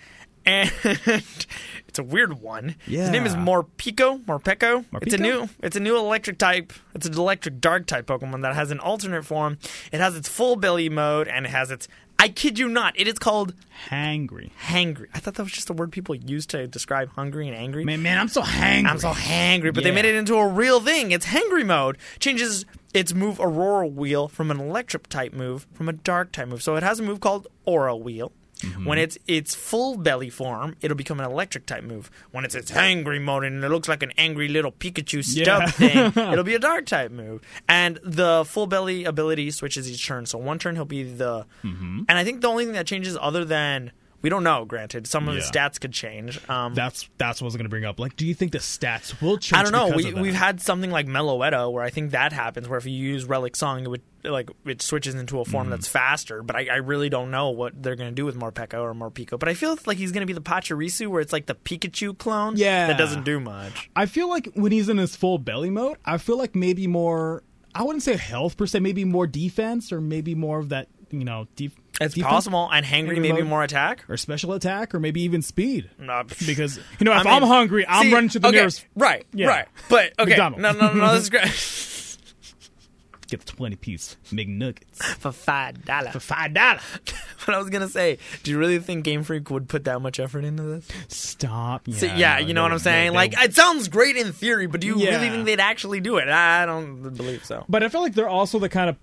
and 0.46 0.72
it's 0.84 1.98
a 1.98 2.02
weird 2.02 2.40
one 2.40 2.76
Yeah. 2.86 3.02
his 3.02 3.10
name 3.10 3.26
is 3.26 3.34
Yeah. 3.34 3.40
morpico 3.44 4.24
morpeko 4.24 4.84
it's 5.02 5.14
a 5.14 5.18
new 5.18 5.48
it's 5.62 5.76
a 5.76 5.80
new 5.80 5.96
electric 5.96 6.38
type 6.38 6.72
it's 6.94 7.06
an 7.06 7.14
electric 7.14 7.60
dark 7.60 7.86
type 7.86 8.06
pokemon 8.06 8.42
that 8.42 8.54
has 8.54 8.70
an 8.70 8.78
alternate 8.80 9.24
form 9.24 9.58
it 9.92 10.00
has 10.00 10.16
its 10.16 10.28
full 10.28 10.56
belly 10.56 10.88
mode 10.88 11.28
and 11.28 11.44
it 11.46 11.50
has 11.50 11.70
its 11.70 11.88
i 12.18 12.28
kid 12.28 12.58
you 12.58 12.68
not 12.68 12.98
it 12.98 13.06
is 13.06 13.18
called 13.18 13.52
Hangry. 13.90 14.50
hangry 14.66 15.06
i 15.14 15.18
thought 15.18 15.34
that 15.34 15.42
was 15.42 15.52
just 15.52 15.68
a 15.70 15.72
word 15.72 15.92
people 15.92 16.14
use 16.14 16.46
to 16.46 16.66
describe 16.66 17.10
hungry 17.10 17.46
and 17.48 17.56
angry 17.56 17.84
Man, 17.84 18.02
man, 18.02 18.18
I'm 18.18 18.28
so 18.28 18.42
hangry. 18.42 18.86
I'm 18.88 18.98
so 18.98 19.10
hangry, 19.12 19.74
but 19.74 19.84
they 19.84 19.90
made 19.90 20.04
it 20.04 20.14
into 20.14 20.34
a 20.36 20.46
real 20.48 20.80
thing. 20.80 21.10
It's 21.12 21.26
hangry 21.26 21.64
mode. 21.66 21.96
Changes 22.20 22.64
its 22.98 23.12
move 23.14 23.38
Aurora 23.40 23.86
Wheel 23.86 24.28
from 24.28 24.50
an 24.50 24.58
electric 24.60 25.08
type 25.08 25.32
move 25.32 25.66
from 25.74 25.88
a 25.88 25.92
dark 25.92 26.32
type 26.32 26.48
move. 26.48 26.62
So 26.62 26.76
it 26.76 26.82
has 26.82 27.00
a 27.00 27.02
move 27.02 27.20
called 27.20 27.46
Aura 27.64 27.96
Wheel. 27.96 28.32
Mm-hmm. 28.58 28.86
When 28.86 28.98
it's 28.98 29.16
its 29.28 29.54
full 29.54 29.96
belly 29.96 30.30
form, 30.30 30.74
it'll 30.80 30.96
become 30.96 31.20
an 31.20 31.26
electric 31.30 31.64
type 31.66 31.84
move. 31.84 32.10
When 32.32 32.44
it's 32.44 32.56
its 32.56 32.72
angry 32.72 33.20
mode 33.20 33.44
and 33.44 33.62
it 33.62 33.68
looks 33.68 33.86
like 33.88 34.02
an 34.02 34.12
angry 34.18 34.48
little 34.48 34.72
Pikachu 34.72 35.22
stub 35.24 35.62
Yeah. 35.62 35.70
thing, 35.70 35.98
it'll 36.32 36.42
be 36.42 36.56
a 36.56 36.58
dark 36.58 36.86
type 36.86 37.12
move. 37.12 37.40
And 37.68 38.00
the 38.02 38.44
full 38.44 38.66
belly 38.66 39.04
ability 39.04 39.52
switches 39.52 39.88
each 39.88 40.04
turn. 40.04 40.26
So 40.26 40.38
one 40.38 40.58
turn 40.58 40.74
he'll 40.74 40.84
be 40.84 41.04
the, 41.04 41.46
Mm-hmm. 41.62 42.02
and 42.08 42.18
I 42.18 42.24
think 42.24 42.40
the 42.40 42.48
only 42.48 42.64
thing 42.64 42.74
that 42.74 42.86
changes 42.88 43.16
other 43.20 43.44
than 43.44 43.92
we 44.20 44.30
don't 44.30 44.42
know. 44.44 44.64
Granted, 44.64 45.06
some 45.06 45.28
of 45.28 45.34
the 45.34 45.40
stats 45.40 45.80
could 45.80 45.92
change. 45.92 46.40
Um, 46.48 46.74
That's 46.74 47.08
that's 47.18 47.40
what 47.40 47.46
I 47.46 47.48
was 47.48 47.56
gonna 47.56 47.68
bring 47.68 47.84
up. 47.84 48.00
Like, 48.00 48.16
do 48.16 48.26
you 48.26 48.34
think 48.34 48.52
the 48.52 48.58
stats 48.58 49.20
will 49.22 49.38
change? 49.38 49.58
I 49.58 49.62
don't 49.62 49.72
know. 49.72 49.94
We 49.96 50.12
we've 50.14 50.34
had 50.34 50.60
something 50.60 50.90
like 50.90 51.06
Meloetta 51.06 51.70
where 51.72 51.82
I 51.84 51.90
think 51.90 52.10
that 52.12 52.32
happens 52.32 52.68
where 52.68 52.78
if 52.78 52.86
you 52.86 52.92
use 52.92 53.24
Relic 53.26 53.54
Song, 53.56 53.84
it 53.84 53.88
would 53.88 54.02
like 54.24 54.50
it 54.66 54.82
switches 54.82 55.14
into 55.14 55.38
a 55.40 55.44
form 55.44 55.64
Mm-hmm. 55.64 55.70
that's 55.70 55.86
faster. 55.88 56.42
But 56.42 56.56
I, 56.56 56.66
I 56.72 56.76
really 56.76 57.08
don't 57.08 57.30
know 57.30 57.50
what 57.50 57.80
they're 57.82 57.94
going 57.96 58.10
to 58.10 58.14
do 58.14 58.24
with 58.24 58.36
Morpeko 58.36 58.80
or 58.82 58.92
Morpico. 58.94 59.38
But 59.38 59.48
I 59.48 59.54
feel 59.54 59.78
like 59.86 59.98
he's 59.98 60.10
going 60.12 60.22
to 60.22 60.26
be 60.26 60.32
the 60.32 60.40
Pachirisu 60.40 61.06
where 61.08 61.20
it's 61.20 61.32
like 61.32 61.46
the 61.46 61.54
Pikachu 61.54 62.18
clone. 62.18 62.56
Yeah. 62.56 62.88
that 62.88 62.98
doesn't 62.98 63.24
do 63.24 63.38
much. 63.40 63.88
I 63.94 64.06
feel 64.06 64.28
like 64.28 64.48
when 64.54 64.72
he's 64.72 64.88
in 64.88 64.98
his 64.98 65.14
full 65.14 65.38
belly 65.38 65.70
mode, 65.70 65.98
I 66.04 66.18
feel 66.18 66.36
like 66.38 66.54
maybe 66.56 66.86
more. 66.88 67.44
I 67.74 67.84
wouldn't 67.84 68.02
say 68.02 68.16
health 68.16 68.56
per 68.56 68.66
se, 68.66 68.80
maybe 68.80 69.04
more 69.04 69.26
defense 69.28 69.92
or 69.92 70.00
maybe 70.00 70.34
more 70.34 70.58
of 70.58 70.70
that, 70.70 70.88
you 71.10 71.24
know, 71.24 71.46
def- 71.56 71.72
It's 72.00 72.14
defense 72.14 72.30
possible. 72.32 72.68
And 72.72 72.84
Hangry 72.84 73.16
Hangry 73.16 73.20
maybe 73.20 73.32
mode. 73.40 73.46
more 73.46 73.62
attack. 73.64 74.04
or 74.08 74.16
special 74.16 74.52
attack 74.52 74.94
or 74.94 75.00
maybe 75.00 75.22
even 75.22 75.42
speed. 75.42 75.90
No, 75.98 76.22
Because 76.46 76.78
you 76.98 77.04
know, 77.04 77.12
if 77.18 77.26
I 77.26 77.30
I'm 77.36 77.42
mean, 77.42 77.50
hungry, 77.50 77.86
I'm 77.88 78.04
see, 78.06 78.12
running 78.12 78.30
to 78.30 78.38
the 78.38 78.48
okay, 78.48 78.56
nearest. 78.58 78.86
Right, 78.96 79.26
Yeah. 79.32 79.46
right. 79.48 79.66
But 79.88 80.12
okay, 80.18 80.30
McDonald's. 80.30 80.62
no, 80.62 80.72
no, 80.72 80.92
no, 80.92 81.06
no. 81.06 81.14
This 81.14 81.24
is 81.24 81.30
great. 81.30 81.44
Get 83.30 83.40
the 83.44 83.52
twenty 83.52 83.76
piece 83.76 84.16
McNuggets 84.32 85.02
For 85.18 85.32
five 85.32 85.84
dollars. 85.84 86.12
for 86.12 86.20
five 86.20 86.54
dollars. 86.54 86.80
But 87.46 87.54
I 87.54 87.58
was 87.58 87.70
gonna 87.70 87.88
say, 87.88 88.18
do 88.42 88.50
you 88.50 88.58
really 88.58 88.78
think 88.78 89.04
Game 89.04 89.22
Freak 89.22 89.50
would 89.50 89.68
put 89.70 89.84
that 89.84 90.00
much 90.02 90.20
effort 90.20 90.44
into 90.44 90.62
this? 90.64 90.86
Stop. 91.08 91.82
Yeah, 91.86 91.96
So, 91.96 92.06
yeah, 92.06 92.38
you 92.38 92.52
know 92.52 92.62
what 92.62 92.72
I'm 92.72 92.78
saying. 92.78 93.12
they- 93.12 93.16
like, 93.16 93.34
they- 93.36 93.44
it 93.44 93.54
sounds 93.54 93.88
great 93.88 94.16
in 94.16 94.32
theory, 94.32 94.66
but 94.66 94.82
do 94.82 94.86
you 94.86 94.98
Yeah. 94.98 95.12
really 95.16 95.30
think 95.30 95.46
they'd 95.46 95.60
actually 95.60 96.00
do 96.00 96.18
it? 96.18 96.28
I 96.28 96.66
don't 96.66 97.14
believe 97.16 97.46
so. 97.46 97.64
but 97.68 97.82
I 97.82 97.88
feel 97.88 98.02
like 98.02 98.12
they're 98.14 98.28
also 98.28 98.58
the 98.58 98.68
kind 98.68 98.90
of 98.90 98.96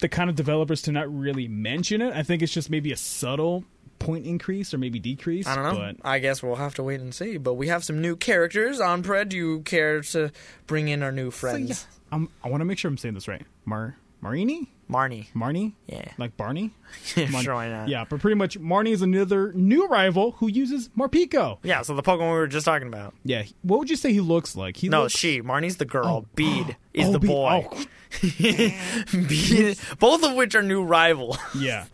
the 0.00 0.08
kind 0.08 0.28
of 0.30 0.36
developers 0.36 0.82
to 0.82 0.92
not 0.92 1.12
really 1.12 1.48
mention 1.48 2.02
it. 2.02 2.14
I 2.14 2.22
think 2.22 2.42
it's 2.42 2.52
just 2.52 2.70
maybe 2.70 2.92
a 2.92 2.96
subtle 2.96 3.64
point 3.98 4.26
increase 4.26 4.74
or 4.74 4.78
maybe 4.78 4.98
decrease. 4.98 5.46
I 5.46 5.54
don't 5.54 5.64
know. 5.64 5.78
But 5.80 5.96
I 6.08 6.18
guess 6.18 6.42
we'll 6.42 6.56
have 6.56 6.74
to 6.74 6.82
wait 6.82 7.00
and 7.00 7.14
see. 7.14 7.38
But 7.38 7.54
we 7.54 7.68
have 7.68 7.84
some 7.84 8.00
new 8.02 8.16
characters 8.16 8.80
on 8.80 9.02
Pred. 9.02 9.30
Do 9.30 9.36
you 9.36 9.60
care 9.60 10.00
to 10.02 10.30
bring 10.66 10.88
in 10.88 11.02
our 11.02 11.12
new 11.12 11.30
So, 11.30 11.36
friends? 11.38 11.68
yeah, 11.90 11.98
I'm, 12.16 12.28
I 12.42 12.48
want 12.48 12.60
to 12.60 12.64
make 12.64 12.78
sure 12.78 12.88
I'm 12.90 12.98
saying 12.98 13.14
this 13.14 13.28
right. 13.28 13.42
Mar 13.64 13.96
Marini, 14.20 14.70
Marnie. 14.90 15.26
Marnie, 15.34 15.74
Yeah. 15.86 16.10
like 16.16 16.34
Barney. 16.38 16.70
sure, 17.04 17.26
why 17.54 17.68
not? 17.68 17.88
Yeah, 17.88 18.04
but 18.08 18.20
pretty 18.20 18.36
much 18.36 18.58
Marnie 18.58 18.92
is 18.92 19.02
another 19.02 19.52
new 19.52 19.86
rival 19.88 20.32
who 20.32 20.48
uses 20.48 20.88
Marpico. 20.98 21.58
Yeah, 21.62 21.82
so 21.82 21.94
the 21.94 22.02
Pokemon 22.02 22.20
we 22.32 22.38
were 22.38 22.46
just 22.46 22.64
talking 22.64 22.88
about. 22.88 23.14
Yeah, 23.24 23.42
what 23.62 23.80
would 23.80 23.90
you 23.90 23.96
say 23.96 24.12
he 24.14 24.20
looks 24.20 24.56
like? 24.56 24.78
He 24.78 24.88
No, 24.88 25.02
looks, 25.02 25.14
she. 25.14 25.42
Marnie's 25.42 25.76
the 25.76 25.84
girl. 25.84 26.06
Oh, 26.06 26.26
Bede 26.34 26.74
is 26.94 27.08
Oh, 27.08 27.12
the 27.12 27.18
Be- 27.18 27.28
boy. 27.28 27.68
oh, 27.70 27.84
Bede, 29.12 29.78
both 29.98 30.22
of 30.24 30.34
which 30.34 30.54
are 30.54 30.62
new 30.62 30.82
rival. 30.82 31.36
yeah. 31.58 31.86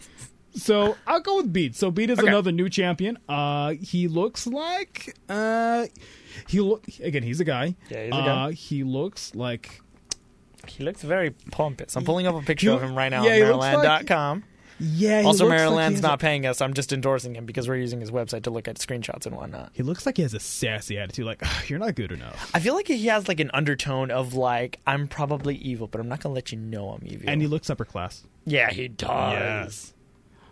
So 0.55 0.97
I'll 1.07 1.21
go 1.21 1.37
with 1.37 1.53
Beat. 1.53 1.77
So 1.77 1.91
Beat 1.91 2.11
is 2.11 2.19
Okay. 2.19 2.29
another 2.29 2.50
new 2.53 2.69
champion. 2.69 3.19
Uh, 3.29 3.75
he 3.81 4.09
looks 4.09 4.47
like 4.47 5.17
uh, 5.29 5.87
he 6.49 6.61
look 6.61 6.85
again. 7.00 7.23
He's 7.23 7.41
a 7.41 7.45
guy. 7.45 7.77
Yeah, 7.89 8.05
he's 8.05 8.12
a 8.15 8.17
uh. 8.17 8.49
He 8.50 8.83
looks 8.83 9.35
like 9.35 9.81
He 10.67 10.83
looks 10.85 11.03
very 11.03 11.31
pompous. 11.53 11.97
I'm 11.97 12.05
pulling 12.05 12.27
up 12.27 12.35
a 12.35 12.43
picture 12.43 12.71
He- 12.71 12.75
of 12.77 12.83
him 12.83 12.95
right 12.97 13.09
now 13.11 13.25
yeah, 13.25 13.37
he 13.37 13.43
on 13.43 13.53
looks 13.53 13.65
like- 13.65 13.77
Maryland.com. 13.83 14.45
yeah. 14.81 15.23
Also, 15.25 15.45
looks 15.45 15.51
like 15.51 15.59
Maryland's 15.59 16.03
not 16.03 16.15
A, 16.15 16.19
paying 16.19 16.47
us. 16.47 16.61
I'm 16.61 16.75
just 16.75 16.93
endorsing 16.93 17.35
him 17.35 17.47
because 17.47 17.69
we're 17.69 17.77
using 17.77 18.01
his 18.01 18.11
website 18.11 18.43
to 18.45 18.51
look 18.51 18.67
at 18.67 18.77
screenshots 18.77 19.27
and 19.27 19.37
whatnot. 19.37 19.71
he 19.75 19.83
looks 19.83 20.07
like 20.07 20.17
he 20.17 20.23
has 20.23 20.35
a 20.35 20.41
sassy 20.41 20.99
attitude. 20.99 21.27
Like 21.27 21.43
you're 21.69 21.79
not 21.79 21.95
good 21.95 22.13
enough. 22.13 22.51
I 22.55 22.61
feel 22.61 22.75
like 22.75 22.89
he 22.89 23.07
has 23.07 23.29
like 23.29 23.41
an 23.41 23.51
undertone 23.53 24.11
of 24.11 24.35
like 24.35 24.81
I'm 24.87 25.07
probably 25.07 25.57
evil, 25.57 25.87
but 25.87 26.01
I'm 26.01 26.09
not 26.09 26.21
gonna 26.21 26.35
let 26.35 26.51
you 26.53 26.59
know 26.59 26.91
I'm 26.91 27.03
evil. 27.07 27.29
And 27.29 27.41
he 27.41 27.47
looks 27.47 27.69
upper 27.71 27.85
class. 27.85 28.25
yeah, 28.47 28.71
he 28.71 28.89
does. 28.89 29.09
Yes. 29.33 29.95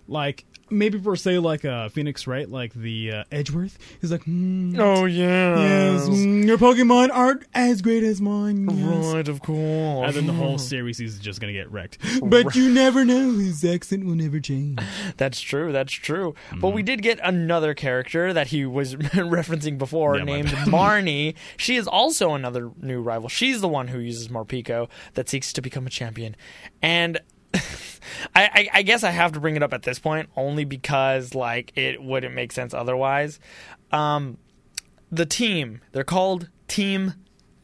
Like 0.09 0.47
maybe 0.71 0.99
per 0.99 1.17
se 1.17 1.39
like 1.39 1.65
uh, 1.65 1.89
Phoenix, 1.91 2.27
right? 2.27 2.51
Like 2.51 2.73
the 2.75 3.13
uh, 3.13 3.25
Edgeworth. 3.31 3.79
He's 4.01 4.11
like, 4.11 4.25
mm, 4.25 4.79
Oh 4.79 5.05
yeah. 5.05 5.59
yes, 5.59 6.09
mm, 6.09 6.47
your 6.47 6.57
Pokemon 6.59 7.11
aren't 7.13 7.45
as 7.55 7.83
great 7.83 8.03
as 8.03 8.21
mine. 8.21 8.69
yes." 8.71 9.05
Right, 9.15 9.29
of 9.29 9.41
course. 9.43 10.07
And 10.09 10.17
then 10.17 10.27
the 10.27 10.33
whole 10.33 10.59
series 10.73 10.99
is 11.01 11.19
just 11.19 11.41
gonna 11.41 11.53
get 11.53 11.71
wrecked. 11.71 11.99
But 12.23 12.55
you 12.55 12.71
never 12.73 13.05
know; 13.05 13.33
his 13.33 13.63
accent 13.65 14.05
will 14.07 14.15
never 14.15 14.41
change. 14.41 14.81
That's 15.19 15.41
true. 15.41 15.73
That's 15.73 15.93
true. 15.93 16.35
Mm-hmm. 16.49 16.61
But 16.61 16.71
we 16.71 16.83
did 16.83 17.03
get 17.03 17.21
another 17.23 17.75
character 17.75 18.33
that 18.33 18.47
he 18.49 18.65
was 18.65 18.95
referencing 18.97 19.77
before, 19.79 20.17
Yeah, 20.17 20.25
named 20.25 20.49
Marnie. 20.49 21.35
She 21.59 21.77
is 21.77 21.87
also 21.87 22.35
another 22.35 22.71
new 22.81 23.01
rival. 23.03 23.29
She's 23.29 23.61
the 23.61 23.69
one 23.69 23.89
who 23.89 23.99
uses 23.99 24.29
Morpeko 24.29 24.89
that 25.15 25.29
seeks 25.29 25.53
to 25.53 25.61
become 25.61 25.87
a 25.87 25.91
champion, 25.91 26.35
and. 26.81 27.21
I, 28.35 28.45
I, 28.45 28.69
I 28.75 28.83
guess 28.83 29.05
I 29.05 29.11
have 29.11 29.33
to 29.33 29.41
bring 29.41 29.57
it 29.57 29.63
up 29.63 29.73
at 29.73 29.83
this 29.83 29.99
point 29.99 30.29
only 30.37 30.65
because 30.65 31.35
like 31.35 31.73
it 31.77 32.03
wouldn't 32.03 32.35
make 32.35 32.53
sense 32.53 32.75
otherwise. 32.75 33.41
Um, 33.93 34.39
the 35.11 35.27
team 35.27 35.81
they're 35.93 36.05
called 36.05 36.49
Team 36.69 37.15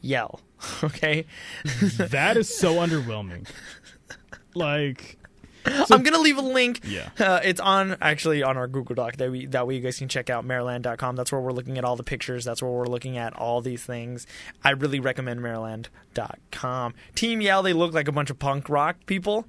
Yell. 0.01 0.39
Okay, 0.83 1.25
That 1.97 2.37
is 2.37 2.49
so 2.57 2.75
underwhelming. 2.75 3.47
Like, 4.55 5.17
I'm 5.65 6.01
gonna 6.03 6.19
leave 6.19 6.37
a 6.37 6.41
link. 6.41 6.81
Yeah. 6.85 7.09
uh, 7.19 7.39
it's 7.43 7.59
on 7.59 7.97
actually 8.01 8.41
on 8.41 8.55
our 8.57 8.67
Google 8.67 8.95
Doc 8.95 9.17
that 9.17 9.29
we 9.31 9.45
that 9.47 9.67
way 9.67 9.75
you 9.75 9.81
guys 9.81 9.97
can 9.97 10.07
check 10.07 10.29
out 10.29 10.45
Maryland.com. 10.45 11.15
That's 11.15 11.31
where 11.31 11.41
we're 11.41 11.51
looking 11.51 11.77
at 11.77 11.83
all 11.83 11.95
the 11.95 12.03
pictures. 12.03 12.45
That's 12.45 12.61
where 12.61 12.71
we're 12.71 12.85
looking 12.87 13.17
at 13.17 13.33
all 13.35 13.61
these 13.61 13.83
things. 13.83 14.25
I 14.63 14.71
really 14.71 14.99
recommend 14.99 15.41
Maryland.com. 15.41 16.93
Team 17.15 17.41
Yell, 17.41 17.63
they 17.63 17.73
look 17.73 17.93
like 17.93 18.07
a 18.07 18.11
bunch 18.11 18.29
of 18.29 18.39
punk 18.39 18.69
rock 18.69 19.05
people. 19.05 19.45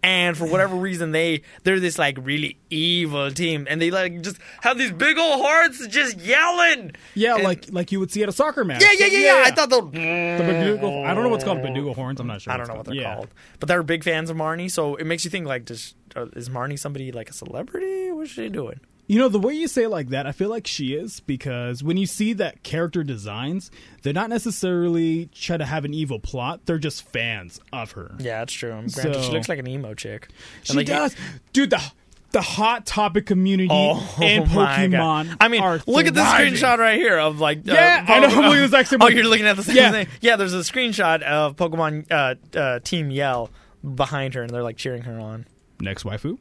And 0.00 0.36
for 0.36 0.46
whatever 0.46 0.76
reason, 0.76 1.10
they 1.10 1.42
they're 1.64 1.80
this 1.80 1.98
like 1.98 2.18
really 2.22 2.56
evil 2.70 3.32
team, 3.32 3.66
and 3.68 3.82
they 3.82 3.90
like 3.90 4.20
just 4.20 4.38
have 4.62 4.78
these 4.78 4.92
big 4.92 5.18
old 5.18 5.42
hearts 5.42 5.84
just 5.88 6.18
yelling. 6.20 6.92
yeah, 7.14 7.34
And- 7.34 7.42
like 7.44 7.66
like 7.72 7.90
you 7.90 7.98
would 7.98 8.12
see 8.12 8.22
at 8.22 8.28
a 8.28 8.32
soccer 8.32 8.64
match. 8.64 8.80
yeah, 8.80 8.92
yeah, 8.96 9.06
yeah, 9.06 9.18
yeah. 9.40 9.42
I 9.46 9.50
thought 9.50 9.70
the 9.70 9.80
the 9.82 11.04
I 11.04 11.14
don't 11.14 11.24
know 11.24 11.28
what's 11.30 11.42
called 11.44 11.58
Badugo 11.58 11.94
horns. 11.96 12.20
I'm 12.20 12.28
not 12.28 12.42
sure. 12.42 12.52
I 12.52 12.56
don't 12.56 12.68
know 12.68 12.74
it's 12.74 12.78
what 12.78 12.86
they're 12.86 12.94
Yeah. 12.94 13.14
called, 13.16 13.28
but 13.58 13.68
they're 13.68 13.82
big 13.82 14.04
fans 14.04 14.30
of 14.30 14.36
Marnie. 14.36 14.70
So 14.70 14.94
it 14.94 15.04
makes 15.04 15.24
you 15.24 15.30
think 15.30 15.46
like, 15.46 15.64
does 15.64 15.94
uh, 16.14 16.26
is 16.36 16.48
Marnie 16.48 16.78
somebody 16.78 17.10
like 17.12 17.28
a 17.30 17.32
celebrity? 17.32 18.12
What's 18.12 18.30
she 18.30 18.48
doing? 18.48 18.80
You 19.08 19.18
know, 19.18 19.28
the 19.28 19.38
way 19.38 19.54
you 19.54 19.68
say 19.68 19.84
it 19.84 19.88
like 19.88 20.10
that, 20.10 20.26
I 20.26 20.32
feel 20.32 20.50
like 20.50 20.66
she 20.66 20.92
is 20.92 21.20
because 21.20 21.82
when 21.82 21.96
you 21.96 22.04
see 22.06 22.34
that 22.34 22.62
character 22.62 23.02
designs, 23.02 23.70
they're 24.02 24.12
not 24.12 24.28
necessarily 24.28 25.30
try 25.34 25.56
to 25.56 25.64
have 25.64 25.86
an 25.86 25.94
evil 25.94 26.18
plot. 26.20 26.66
They're 26.66 26.78
just 26.78 27.02
fans 27.08 27.58
of 27.72 27.92
her. 27.92 28.14
Yeah, 28.18 28.40
that's 28.40 28.52
true. 28.52 28.68
Granted, 28.70 29.24
she 29.24 29.32
looks 29.32 29.48
like 29.48 29.58
an 29.58 29.66
emo 29.66 29.94
chick. 29.94 30.28
And, 30.58 30.66
She 30.66 30.72
like, 30.74 30.86
does, 30.86 31.16
dude. 31.52 31.70
The 31.70 31.82
the 32.30 32.42
hot 32.42 32.84
topic 32.84 33.24
community 33.24 33.70
Oh 33.72 33.94
God. 34.20 34.46
Pokemon. 34.48 35.36
I 35.40 35.48
mean, 35.48 35.62
look 35.86 36.06
at 36.06 36.12
this 36.12 36.26
screenshot 36.28 36.76
right 36.76 36.98
here 36.98 37.18
of 37.18 37.40
like. 37.40 37.60
uh, 37.60 37.72
Yeah, 37.72 38.04
I 38.06 38.20
know, 38.20 38.26
I'm 38.26 38.50
looking 38.50 38.64
at 38.64 38.70
the 38.70 38.84
same 38.84 38.98
Oh, 39.02 39.08
you're 39.08 39.24
looking 39.24 39.46
at 39.46 39.56
the 39.56 39.62
same 39.62 39.76
Yeah. 39.76 39.90
thing. 39.92 40.08
Yeah, 40.20 40.36
there's 40.36 40.52
a 40.52 40.58
screenshot 40.58 41.22
of 41.22 41.56
Pokemon 41.56 42.12
uh, 42.12 42.34
uh, 42.58 42.80
Team 42.80 43.10
Yell 43.10 43.48
behind 43.94 44.34
her, 44.34 44.42
and 44.42 44.50
they're 44.50 44.62
like 44.62 44.76
cheering 44.76 45.02
her 45.04 45.18
on. 45.18 45.46
Next 45.80 46.02
waifu. 46.04 46.36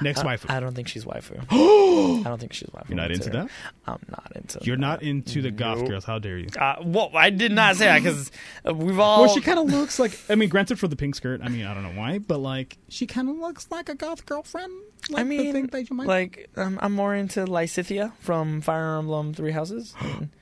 Next 0.00 0.22
waifu. 0.22 0.50
I 0.50 0.58
don't 0.60 0.74
think 0.74 0.88
she's 0.88 1.04
waifu. 1.04 1.38
I 1.50 2.28
don't 2.28 2.40
think 2.40 2.52
she's 2.52 2.68
waifu. 2.70 2.88
You're 2.88 2.96
not 2.96 3.10
into 3.12 3.30
that. 3.30 3.48
I'm 3.86 3.98
not 4.10 4.32
into. 4.34 4.58
You're 4.62 4.76
that. 4.76 4.80
not 4.80 5.02
into 5.02 5.40
the 5.40 5.50
goth 5.52 5.78
Nope. 5.78 5.88
girls. 5.88 6.04
How 6.04 6.18
dare 6.18 6.36
you? 6.38 6.48
Uh, 6.58 6.76
well, 6.84 7.10
I 7.14 7.30
did 7.30 7.52
not 7.52 7.76
say 7.76 7.86
that 7.86 8.02
because 8.02 8.30
we've 8.64 8.98
all. 8.98 9.22
Well, 9.22 9.34
she 9.34 9.40
kind 9.40 9.58
of 9.58 9.66
looks 9.72 9.98
like. 9.98 10.18
I 10.28 10.34
mean, 10.34 10.48
granted 10.48 10.78
for 10.80 10.88
the 10.88 10.96
pink 10.96 11.14
skirt. 11.14 11.40
I 11.42 11.48
mean, 11.48 11.64
I 11.64 11.74
don't 11.74 11.84
know 11.84 11.98
why, 12.00 12.18
but 12.18 12.38
like, 12.38 12.76
she 12.88 13.06
kind 13.06 13.28
of 13.30 13.36
looks 13.36 13.68
like 13.70 13.88
a 13.88 13.94
goth 13.94 14.26
girlfriend. 14.26 14.72
Like 15.10 15.20
I 15.20 15.22
the 15.22 15.28
mean, 15.28 15.52
thing 15.52 15.66
that 15.68 15.88
you 15.90 15.96
might. 15.96 16.08
like 16.08 16.50
um, 16.56 16.78
I'm 16.82 16.92
more 16.92 17.14
into 17.14 17.44
Lysithea 17.44 18.12
from 18.18 18.62
Fire 18.62 18.96
Emblem 18.98 19.32
Three 19.34 19.52
Houses. 19.52 19.94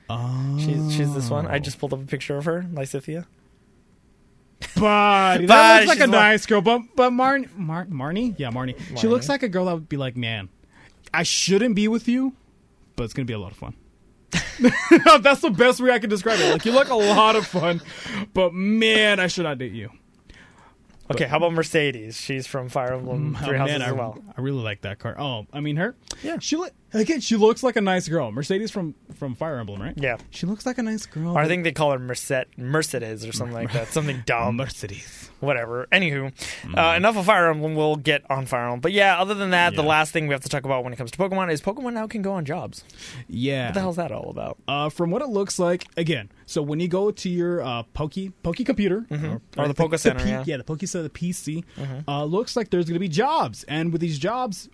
oh, 0.09 0.57
she's 0.59 0.95
she's 0.95 1.13
this 1.13 1.29
one. 1.29 1.45
I 1.47 1.59
just 1.59 1.77
pulled 1.79 1.93
up 1.93 2.01
a 2.01 2.05
picture 2.05 2.37
of 2.37 2.45
her, 2.45 2.63
Lysithea. 2.73 3.25
But 4.75 5.39
But 5.39 5.47
that 5.47 5.85
looks 5.85 5.99
like 5.99 6.07
a 6.07 6.11
nice 6.11 6.45
girl. 6.45 6.61
But 6.61 6.81
but 6.95 7.11
Marnie, 7.11 7.55
Mar- 7.57 7.85
Marnie, 7.85 8.35
yeah, 8.37 8.49
Marnie. 8.51 8.75
She 8.99 9.07
looks 9.07 9.29
like 9.29 9.43
a 9.43 9.49
girl 9.49 9.65
that 9.65 9.73
would 9.73 9.89
be 9.89 9.97
like, 9.97 10.15
man, 10.17 10.49
I 11.13 11.23
shouldn't 11.23 11.75
be 11.75 11.87
with 11.87 12.07
you, 12.07 12.33
but 12.95 13.03
it's 13.03 13.13
gonna 13.13 13.25
be 13.25 13.33
a 13.33 13.39
lot 13.39 13.51
of 13.51 13.57
fun. 13.57 13.75
That's 15.21 15.41
the 15.41 15.51
best 15.51 15.79
way 15.79 15.91
I 15.91 15.99
can 15.99 16.09
describe 16.09 16.39
it. 16.39 16.51
Like 16.51 16.65
you 16.65 16.71
look 16.71 16.89
a 16.89 16.95
lot 16.95 17.35
of 17.35 17.45
fun, 17.45 17.81
but 18.33 18.53
man, 18.53 19.19
I 19.19 19.27
should 19.27 19.43
not 19.43 19.57
date 19.57 19.73
you. 19.73 19.91
Okay, 21.11 21.25
how 21.25 21.37
about 21.37 21.53
Mercedes? 21.53 22.19
She's 22.19 22.47
from 22.47 22.69
Fire 22.69 22.93
Emblem 22.93 23.35
mm, 23.35 23.41
Oh, 23.41 23.45
Three 23.45 23.57
Houses 23.57 23.79
man, 23.79 23.81
I, 23.81 23.89
as 23.89 23.93
well. 23.93 24.23
I 24.37 24.41
really 24.41 24.63
like 24.63 24.81
that 24.81 24.99
car. 24.99 25.15
Oh, 25.19 25.45
I 25.51 25.59
mean 25.59 25.75
her. 25.75 25.95
Yeah. 26.23 26.37
She 26.39 26.55
look 26.55 26.71
again. 26.93 27.19
She 27.21 27.35
looks 27.35 27.63
like 27.63 27.75
a 27.75 27.81
nice 27.81 28.07
girl. 28.07 28.31
Mercedes 28.31 28.71
from 28.71 28.95
from 29.15 29.35
Fire 29.35 29.57
Emblem, 29.59 29.81
right? 29.81 29.93
Yeah. 29.97 30.17
She 30.31 30.45
looks 30.45 30.65
like 30.65 30.77
a 30.77 30.83
nice 30.83 31.05
girl. 31.05 31.35
Or 31.37 31.39
I 31.39 31.47
think 31.47 31.63
they 31.63 31.71
call 31.71 31.91
her 31.91 31.99
Merced- 31.99 32.45
Mercedes 32.57 33.25
or 33.25 33.31
something 33.31 33.53
like 33.55 33.71
that. 33.73 33.87
Something 33.89 34.23
dumb. 34.25 34.57
Mercedes. 34.57 35.29
Whatever. 35.39 35.87
Anywho, 35.91 36.31
uh, 36.77 36.95
enough 36.95 37.17
of 37.17 37.25
Fire 37.25 37.49
Emblem. 37.49 37.75
We'll 37.75 37.97
get 37.97 38.23
on 38.31 38.45
Fire 38.45 38.63
Emblem. 38.63 38.79
But 38.79 38.93
yeah, 38.93 39.19
other 39.19 39.33
than 39.33 39.49
that, 39.49 39.75
the 39.75 39.83
last 39.83 40.13
thing 40.13 40.27
we 40.27 40.33
have 40.33 40.41
to 40.43 40.49
talk 40.49 40.63
about 40.63 40.85
when 40.85 40.93
it 40.93 40.95
comes 40.95 41.11
to 41.11 41.17
Pokemon 41.17 41.51
is 41.51 41.61
Pokemon 41.61 41.93
now 41.93 42.07
can 42.07 42.21
go 42.21 42.31
on 42.31 42.45
jobs. 42.45 42.85
Yeah. 43.27 43.65
What 43.67 43.73
the 43.73 43.79
hell's 43.81 43.95
that 43.97 44.11
all 44.13 44.29
about? 44.29 44.57
Uh, 44.69 44.87
from 44.89 45.11
what 45.11 45.21
it 45.21 45.27
looks 45.27 45.59
like, 45.59 45.85
again, 45.97 46.31
so 46.45 46.61
when 46.61 46.79
you 46.79 46.87
go 46.87 47.11
to 47.11 47.29
your 47.29 47.61
uh, 47.61 47.83
Poke 47.93 48.13
Poke 48.41 48.55
computer 48.65 49.05
Or 49.57 49.67
the 49.67 49.73
Poke 49.73 49.97
Center, 49.97 50.23
P- 50.23 50.29
yeah. 50.29 50.43
yeah, 50.47 50.55
the 50.57 50.63
Poke 50.63 50.81
Center, 50.85 51.03
the 51.03 51.09
PC, 51.09 51.65
uh, 52.07 52.23
looks 52.23 52.55
like 52.55 52.69
there's 52.69 52.85
going 52.85 52.93
to 52.95 52.99
be 52.99 53.09
jobs, 53.09 53.65
and 53.65 53.91
with 53.91 53.99
these 53.99 54.17
jobs, 54.19 54.69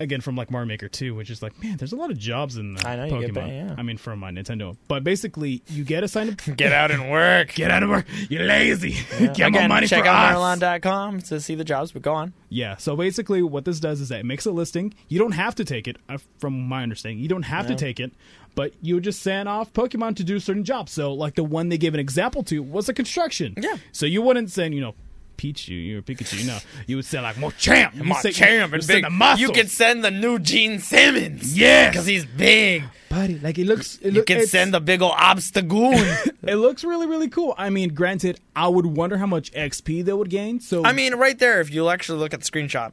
again 0.00 0.20
from 0.20 0.36
like 0.36 0.50
Mario 0.50 0.66
Maker 0.66 0.88
2, 0.88 1.14
which 1.14 1.30
is 1.30 1.42
like, 1.42 1.60
man, 1.62 1.76
there's 1.76 1.92
a 1.92 1.96
lot 1.96 2.10
of 2.10 2.18
jobs 2.18 2.56
in 2.56 2.74
the 2.74 2.86
I 2.88 2.96
know, 2.96 3.04
you 3.06 3.12
Pokemon. 3.12 3.20
get 3.20 3.34
paid, 3.34 3.56
yeah. 3.68 3.74
I 3.78 3.82
mean, 3.82 3.96
from 3.98 4.18
my 4.18 4.30
Nintendo, 4.30 4.76
but 4.88 5.04
basically, 5.04 5.62
you 5.68 5.84
get 5.84 6.04
assigned. 6.04 6.40
A- 6.46 6.50
Get 6.52 6.72
out 6.72 6.90
and 6.90 7.10
work. 7.10 7.54
Get 7.54 7.70
out 7.70 7.82
of 7.82 7.88
work! 7.90 8.06
You're 8.28 8.44
lazy. 8.44 8.92
Get 9.18 9.38
Again, 9.40 9.52
more 9.52 9.68
money 9.68 9.86
check 9.86 10.04
for 10.04 10.08
out 10.10 10.24
us. 10.26 10.30
Maryland.com 10.60 11.20
to 11.22 11.40
see 11.40 11.54
the 11.54 11.64
jobs, 11.64 11.92
but 11.92 12.02
go 12.02 12.14
on. 12.14 12.32
Yeah. 12.48 12.76
So 12.76 12.96
basically, 12.96 13.42
what 13.42 13.64
this 13.64 13.80
does 13.80 14.00
is 14.00 14.08
that 14.10 14.20
it 14.20 14.26
makes 14.26 14.46
a 14.46 14.50
listing. 14.50 14.94
You 15.08 15.18
don't 15.18 15.32
have 15.32 15.54
to 15.56 15.64
take 15.64 15.88
it, 15.88 15.96
uh, 16.08 16.18
from 16.38 16.60
my 16.68 16.82
understanding. 16.82 17.18
You 17.20 17.28
don't 17.28 17.42
have 17.42 17.66
to 17.68 17.74
take 17.74 18.00
it, 18.00 18.12
but 18.54 18.72
you 18.82 18.94
would 18.94 19.04
just 19.04 19.22
send 19.22 19.48
off 19.48 19.72
Pokemon 19.72 20.16
to 20.16 20.24
do 20.24 20.38
certain 20.40 20.64
jobs. 20.64 20.92
So, 20.92 21.12
like 21.12 21.34
the 21.34 21.44
one 21.44 21.68
they 21.68 21.78
gave 21.78 21.94
an 21.94 22.00
example 22.00 22.42
to 22.44 22.62
was 22.62 22.88
a 22.88 22.94
construction. 22.94 23.54
Yeah. 23.58 23.76
So 23.92 24.06
you 24.06 24.22
wouldn't 24.22 24.50
send, 24.50 24.74
you 24.74 24.80
know, 24.80 24.94
Pichu, 25.38 25.86
you're 25.86 26.02
Pikachu. 26.02 26.44
No, 26.46 26.58
you 26.86 26.96
would 26.96 27.04
send 27.06 27.22
like. 27.22 27.36
You 27.36 28.04
My 28.04 28.20
say- 28.20 28.32
champ 28.32 28.72
and 28.74 28.84
send 28.84 29.02
big. 29.04 29.38
You 29.38 29.52
can 29.52 29.68
send 29.68 30.04
the 30.04 30.10
new 30.10 30.38
Gene 30.38 30.80
Simmons. 30.80 31.56
Yeah, 31.56 31.88
because 31.90 32.06
he's 32.06 32.26
big. 32.26 32.82
buddy. 33.08 33.38
Like 33.38 33.56
it 33.58 33.64
looks. 33.66 33.98
It 34.02 34.12
You 34.12 34.24
can 34.24 34.46
send 34.46 34.74
the 34.74 34.80
big 34.80 35.00
old 35.00 35.12
Obstagoon. 35.12 36.32
It 36.48 36.56
looks 36.56 36.82
really, 36.82 37.06
really 37.06 37.28
cool. 37.28 37.54
I 37.58 37.68
mean, 37.68 37.90
granted, 37.92 38.40
I 38.56 38.68
would 38.68 38.86
wonder 38.86 39.18
how 39.18 39.26
much 39.26 39.52
XP 39.52 40.02
they 40.04 40.12
would 40.14 40.30
gain. 40.30 40.60
So 40.60 40.82
I 40.84 40.92
mean, 40.92 41.14
right 41.16 41.38
there, 41.38 41.60
if 41.60 41.70
you 41.72 41.88
actually 41.90 42.18
look 42.20 42.32
at 42.32 42.40
the 42.40 42.50
screenshot, 42.50 42.92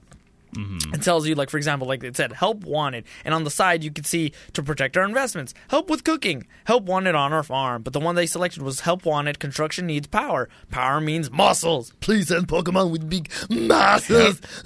Mm-hmm. 0.55 0.93
it 0.93 1.01
tells 1.01 1.27
you, 1.27 1.35
like, 1.35 1.49
for 1.49 1.57
example, 1.57 1.87
like 1.87 2.03
it 2.03 2.15
said, 2.15 2.31
help 2.33 2.63
wanted. 2.63 3.05
And 3.23 3.33
on 3.33 3.43
the 3.43 3.49
side, 3.49 3.83
you 3.83 3.91
could 3.91 4.05
see 4.05 4.31
to 4.53 4.63
protect 4.63 4.97
our 4.97 5.03
investments, 5.03 5.53
help 5.69 5.89
with 5.89 6.03
cooking, 6.03 6.47
help 6.65 6.83
wanted 6.83 7.15
on 7.15 7.33
our 7.33 7.43
farm. 7.43 7.81
But 7.83 7.93
the 7.93 7.99
one 7.99 8.15
they 8.15 8.25
selected 8.25 8.61
was 8.61 8.81
help 8.81 9.05
wanted, 9.05 9.39
construction 9.39 9.85
needs 9.87 10.07
power. 10.07 10.49
Power 10.71 11.01
means 11.01 11.29
muscles. 11.31 11.91
Please 11.99 12.29
send 12.29 12.47
Pokemon 12.47 12.91
with 12.91 13.09
big 13.09 13.29
muscles. 13.49 14.41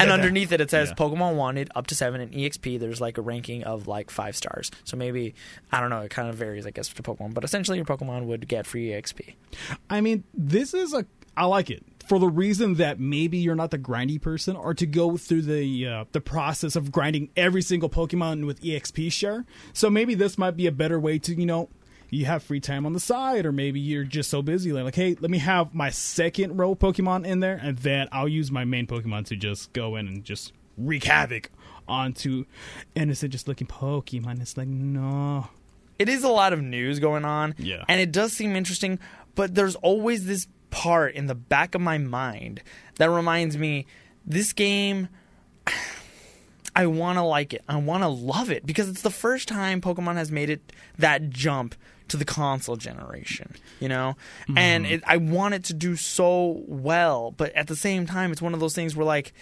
and 0.00 0.10
underneath 0.10 0.52
it, 0.52 0.60
it 0.60 0.70
says 0.70 0.88
Yeah. 0.88 0.94
Pokemon 0.94 1.36
wanted 1.36 1.70
up 1.74 1.86
to 1.88 1.94
seven. 1.94 2.20
And 2.20 2.32
EXP, 2.32 2.78
there's 2.78 3.00
like 3.00 3.18
a 3.18 3.22
ranking 3.22 3.64
of 3.64 3.88
like 3.88 4.10
five 4.10 4.36
stars. 4.36 4.70
So 4.84 4.96
maybe, 4.96 5.34
I 5.70 5.80
don't 5.80 5.90
know, 5.90 6.00
it 6.00 6.10
kind 6.10 6.28
of 6.28 6.36
varies, 6.36 6.66
I 6.66 6.70
guess, 6.70 6.88
to 6.88 7.02
Pokemon. 7.02 7.34
But 7.34 7.44
essentially, 7.44 7.78
your 7.78 7.84
Pokemon 7.86 8.26
would 8.26 8.48
get 8.48 8.66
free 8.66 8.88
EXP. 8.88 9.34
I 9.90 10.00
mean, 10.00 10.24
this 10.34 10.74
is 10.74 10.92
a. 10.94 11.06
I 11.34 11.46
like 11.46 11.70
it 11.70 11.82
for 12.06 12.18
the 12.18 12.28
reason 12.28 12.74
that 12.74 12.98
maybe 13.00 13.38
you're 13.38 13.54
not 13.54 13.70
the 13.70 13.78
grindy 13.78 14.20
person, 14.20 14.56
or 14.56 14.74
to 14.74 14.86
go 14.86 15.16
through 15.16 15.42
the 15.42 15.86
uh, 15.86 16.04
the 16.12 16.20
process 16.20 16.76
of 16.76 16.92
grinding 16.92 17.30
every 17.36 17.62
single 17.62 17.88
Pokemon 17.88 18.46
with 18.46 18.60
EXP 18.62 19.12
share. 19.12 19.44
So 19.72 19.88
maybe 19.90 20.14
this 20.14 20.36
might 20.36 20.56
be 20.56 20.66
a 20.66 20.72
better 20.72 20.98
way 20.98 21.18
to 21.20 21.34
you 21.34 21.46
know 21.46 21.68
you 22.12 22.26
have 22.26 22.42
free 22.42 22.60
time 22.60 22.84
on 22.84 22.92
the 22.92 23.00
side, 23.00 23.46
or 23.46 23.52
maybe 23.52 23.80
you're 23.80 24.04
just 24.04 24.28
so 24.28 24.42
busy, 24.42 24.70
like, 24.70 24.84
like, 24.84 24.94
hey, 24.94 25.16
let 25.18 25.30
me 25.30 25.38
have 25.38 25.74
my 25.74 25.88
second 25.88 26.58
row 26.58 26.74
Pokemon 26.74 27.24
in 27.24 27.40
there, 27.40 27.58
and 27.60 27.78
then 27.78 28.06
I'll 28.12 28.28
use 28.28 28.50
my 28.50 28.66
main 28.66 28.86
Pokemon 28.86 29.24
to 29.26 29.36
just 29.36 29.72
go 29.72 29.96
in 29.96 30.06
and 30.06 30.22
just 30.22 30.52
wreak 30.76 31.04
havoc 31.04 31.50
onto 31.88 32.44
innocent, 32.94 33.32
just 33.32 33.48
looking 33.48 33.66
Pokemon. 33.66 34.42
It's 34.42 34.58
like, 34.58 34.68
no. 34.68 35.48
it 35.98 36.10
is 36.10 36.22
a 36.22 36.28
lot 36.28 36.52
of 36.52 36.60
news 36.60 36.98
going 36.98 37.24
on. 37.24 37.54
Yeah. 37.56 37.82
And 37.88 37.98
it 37.98 38.12
does 38.12 38.34
seem 38.34 38.56
interesting, 38.56 38.98
but 39.34 39.54
there's 39.54 39.76
always 39.76 40.26
this 40.26 40.46
part 40.72 41.14
in 41.14 41.26
the 41.26 41.34
back 41.36 41.76
of 41.76 41.80
my 41.80 41.98
mind 41.98 42.62
that 42.96 43.08
reminds 43.08 43.56
me 43.56 43.86
this 44.26 44.52
game 44.52 45.08
I 46.74 46.86
want 46.86 47.18
to 47.18 47.22
like 47.22 47.52
it. 47.52 47.62
I 47.68 47.76
want 47.76 48.02
to 48.02 48.08
love 48.08 48.50
it 48.50 48.64
because 48.64 48.88
it's 48.88 49.02
the 49.02 49.10
first 49.10 49.46
time 49.46 49.82
Pokemon 49.82 50.14
has 50.14 50.32
made 50.32 50.48
it 50.48 50.72
that 50.96 51.28
jump 51.28 51.74
to 52.08 52.16
the 52.16 52.24
console 52.24 52.76
generation, 52.76 53.54
you 53.78 53.88
know? 53.88 54.16
And 54.56 54.86
it, 54.86 55.02
I 55.06 55.18
want 55.18 55.52
it 55.52 55.64
to 55.64 55.74
do 55.74 55.96
so 55.96 56.62
well, 56.66 57.30
but 57.32 57.52
at 57.52 57.66
the 57.66 57.76
same 57.76 58.06
time, 58.06 58.32
it's 58.32 58.40
one 58.40 58.54
of 58.54 58.60
those 58.60 58.74
things 58.74 58.96
where, 58.96 59.04
like, 59.04 59.34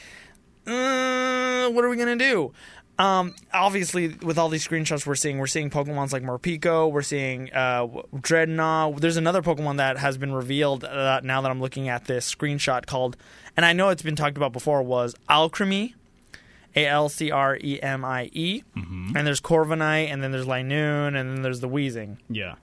uh, 0.66 1.70
what 1.70 1.84
are 1.84 1.88
we 1.88 1.96
going 1.96 2.18
to 2.18 2.24
do? 2.24 2.52
Um, 3.00 3.34
obviously, 3.52 4.08
with 4.08 4.36
all 4.36 4.50
these 4.50 4.66
screenshots 4.66 5.06
we're 5.06 5.14
seeing, 5.14 5.38
we're 5.38 5.46
seeing 5.46 5.70
Pokemons 5.70 6.12
like 6.12 6.22
Morpeko, 6.22 6.92
we're 6.92 7.00
seeing 7.00 7.50
uh, 7.52 7.86
Drednaw. 8.14 9.00
There's 9.00 9.16
another 9.16 9.40
Pokemon 9.40 9.78
that 9.78 9.96
has 9.96 10.18
been 10.18 10.34
revealed 10.34 10.84
uh, 10.84 11.20
now 11.24 11.40
that 11.40 11.50
I'm 11.50 11.60
looking 11.62 11.88
at 11.88 12.04
this 12.04 12.32
screenshot 12.32 12.84
called, 12.84 13.16
and 13.56 13.64
I 13.64 13.72
know 13.72 13.88
it's 13.88 14.02
been 14.02 14.16
talked 14.16 14.36
about 14.36 14.52
before, 14.52 14.82
was 14.82 15.14
Alcremie. 15.30 15.94
A 16.76 16.86
L 16.86 17.08
C 17.08 17.30
R 17.32 17.56
E 17.60 17.80
M 17.82 18.04
I 18.04 18.30
E, 18.32 18.62
and 18.76 19.26
there's 19.26 19.40
Corviknight, 19.40 20.12
and 20.12 20.22
then 20.22 20.30
there's 20.30 20.46
Linoone, 20.46 21.18
and 21.18 21.30
then 21.30 21.42
there's 21.42 21.58
the 21.58 21.68
Weezing 21.68 22.18
Yeah. 22.28 22.54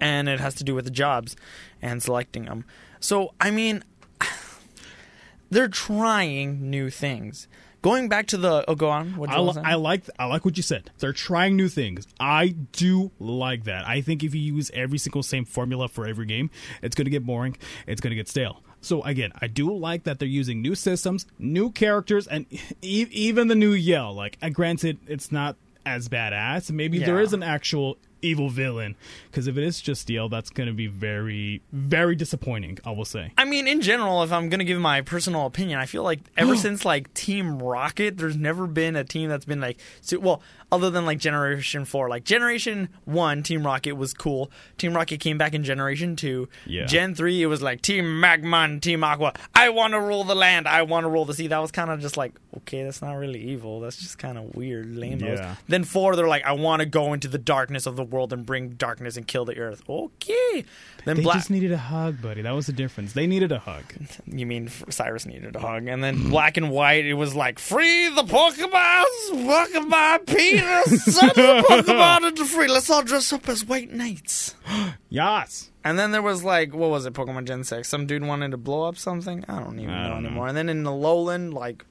and 0.00 0.26
it 0.26 0.40
has 0.40 0.54
to 0.54 0.64
do 0.64 0.74
with 0.74 0.86
the 0.86 0.90
jobs 0.90 1.36
and 1.82 2.02
selecting 2.02 2.46
them. 2.46 2.64
So, 2.98 3.34
I 3.38 3.50
mean, 3.50 3.84
they're 5.50 5.68
trying 5.68 6.70
new 6.70 6.88
things. 6.88 7.46
Going 7.82 8.08
back 8.08 8.28
to 8.28 8.36
the 8.36 8.64
oh, 8.68 8.74
go 8.76 8.88
on. 8.90 9.16
What 9.16 9.28
I, 9.30 9.40
li- 9.40 9.60
I 9.64 9.74
like 9.74 10.08
I 10.18 10.26
like 10.26 10.44
what 10.44 10.56
you 10.56 10.62
said. 10.62 10.90
They're 11.00 11.12
trying 11.12 11.56
new 11.56 11.68
things. 11.68 12.06
I 12.20 12.48
do 12.72 13.10
like 13.18 13.64
that. 13.64 13.86
I 13.86 14.00
think 14.02 14.22
if 14.22 14.34
you 14.34 14.40
use 14.40 14.70
every 14.72 14.98
single 14.98 15.22
same 15.24 15.44
formula 15.44 15.88
for 15.88 16.06
every 16.06 16.26
game, 16.26 16.50
it's 16.80 16.94
going 16.94 17.06
to 17.06 17.10
get 17.10 17.26
boring. 17.26 17.56
It's 17.88 18.00
going 18.00 18.12
to 18.12 18.16
get 18.16 18.28
stale. 18.28 18.62
So 18.80 19.02
again, 19.02 19.32
I 19.40 19.48
do 19.48 19.76
like 19.76 20.04
that 20.04 20.18
they're 20.20 20.28
using 20.28 20.62
new 20.62 20.74
systems, 20.76 21.26
new 21.38 21.70
characters, 21.70 22.26
and 22.28 22.46
e- 22.82 23.06
even 23.10 23.48
the 23.48 23.54
new 23.56 23.72
Yell. 23.72 24.14
Like, 24.14 24.38
uh, 24.42 24.48
granted, 24.50 24.98
it's 25.08 25.30
not 25.32 25.56
as 25.84 26.08
badass. 26.08 26.70
Maybe 26.70 26.98
there 27.00 27.18
Yeah. 27.18 27.24
is 27.24 27.32
an 27.32 27.42
actual 27.42 27.98
evil 28.22 28.48
villain. 28.48 28.96
Because 29.30 29.46
if 29.46 29.56
it 29.56 29.64
is 29.64 29.80
just 29.80 30.08
Yell, 30.08 30.28
that's 30.28 30.50
going 30.50 30.68
to 30.68 30.72
be 30.72 30.86
very, 30.86 31.62
very 31.72 32.14
disappointing. 32.14 32.78
I 32.84 32.90
will 32.92 33.04
say. 33.04 33.32
I 33.36 33.44
mean, 33.44 33.66
in 33.66 33.80
general, 33.80 34.22
if 34.22 34.32
I'm 34.32 34.48
gonna 34.48 34.64
give 34.64 34.80
my 34.80 35.00
personal 35.02 35.46
opinion, 35.46 35.78
I 35.78 35.86
feel 35.86 36.02
like 36.02 36.20
ever 36.36 36.56
since 36.62 36.84
like 36.84 37.12
Team 37.14 37.62
Rocket, 37.62 38.16
there's 38.16 38.36
never 38.36 38.66
been 38.66 38.96
a 38.96 39.04
team 39.04 39.28
that's 39.28 39.44
been 39.44 39.60
like, 39.60 39.78
so, 40.00 40.18
well, 40.18 40.42
other 40.72 40.90
than 40.90 41.06
like 41.06 41.18
Generation 41.18 41.84
Four. 41.84 42.08
Like 42.08 42.24
Generation 42.24 42.88
One, 43.04 43.44
Team 43.44 43.64
Rocket 43.64 43.92
was 43.92 44.12
cool. 44.14 44.50
Team 44.78 44.94
Rocket 44.94 45.20
came 45.20 45.38
back 45.38 45.54
in 45.54 45.62
Generation 45.62 46.16
Two. 46.16 46.48
Yeah. 46.66 46.86
Gen 46.86 47.14
Three, 47.14 47.42
it 47.42 47.46
was 47.46 47.62
like 47.62 47.82
Team 47.82 48.18
Magma 48.18 48.56
and 48.58 48.82
Team 48.82 49.04
Aqua. 49.04 49.34
I 49.54 49.68
want 49.68 49.92
to 49.92 50.00
rule 50.00 50.24
the 50.24 50.34
land. 50.34 50.66
I 50.66 50.82
want 50.82 51.04
to 51.04 51.08
rule 51.10 51.24
the 51.24 51.34
sea. 51.34 51.46
That 51.46 51.58
was 51.58 51.70
kind 51.70 51.90
of 51.90 52.00
just 52.00 52.16
like, 52.16 52.32
okay, 52.56 52.82
that's 52.82 53.00
not 53.02 53.12
really 53.14 53.40
evil. 53.40 53.78
That's 53.80 53.96
just 53.98 54.18
kind 54.18 54.36
of 54.38 54.54
weird, 54.56 54.96
lame. 54.96 55.20
Yeah. 55.20 55.56
Then 55.68 55.84
four, 55.84 56.16
they're 56.16 56.26
like, 56.26 56.44
I 56.44 56.52
want 56.52 56.80
to 56.80 56.86
go 56.86 57.12
into 57.12 57.28
the 57.28 57.38
darkness 57.38 57.86
of 57.86 57.94
the 57.96 58.02
world 58.04 58.32
and 58.32 58.44
bring 58.46 58.70
darkness 58.70 59.16
and 59.16 59.26
kill 59.28 59.44
the 59.44 59.58
earth. 59.58 59.82
Okay. 59.88 60.64
Then 61.04 61.16
They 61.16 61.22
Black. 61.22 61.36
just 61.36 61.50
needed 61.50 61.72
a 61.72 61.76
hug, 61.78 62.22
buddy. 62.22 62.42
That 62.42 62.52
was 62.54 62.66
the 62.66 62.72
difference. 62.72 63.12
They 63.12 63.26
needed 63.26 63.52
a 63.52 63.58
hug. 63.58 63.84
You 64.26 64.46
mean 64.46 64.70
Cyrus 64.88 65.26
needed 65.26 65.54
a 65.56 65.58
hug, 65.60 65.86
and 65.88 66.02
then 66.02 66.30
black 66.30 66.56
and 66.56 66.70
white. 66.70 67.04
It 67.04 67.14
was 67.14 67.34
like 67.34 67.58
free 67.58 68.08
the 68.08 68.22
Pokemons, 68.22 69.30
Pokemon 69.30 70.26
penis, 70.26 70.61
send 70.86 71.30
the 71.32 71.64
Pokemon 71.68 72.28
into 72.28 72.44
free. 72.44 72.68
Let's 72.68 72.88
all 72.90 73.02
dress 73.02 73.32
up 73.32 73.48
as 73.48 73.64
white 73.64 73.92
knights. 73.92 74.54
Yas. 75.08 75.70
And 75.84 75.98
then 75.98 76.12
there 76.12 76.22
was 76.22 76.44
like, 76.44 76.74
what 76.74 76.90
was 76.90 77.06
it? 77.06 77.12
Pokemon 77.12 77.44
Gen 77.46 77.64
Six. 77.64 77.88
Some 77.88 78.06
dude 78.06 78.24
wanted 78.24 78.50
to 78.52 78.56
blow 78.56 78.84
up 78.84 78.96
something. 78.96 79.44
I 79.48 79.58
don't 79.60 79.78
even 79.78 79.90
I 79.94 80.04
know 80.04 80.08
don't 80.14 80.22
know. 80.22 80.28
anymore. 80.28 80.48
And 80.48 80.56
then 80.56 80.68
in 80.68 80.82
the 80.84 80.92
Lowland, 80.92 81.54
like. 81.54 81.84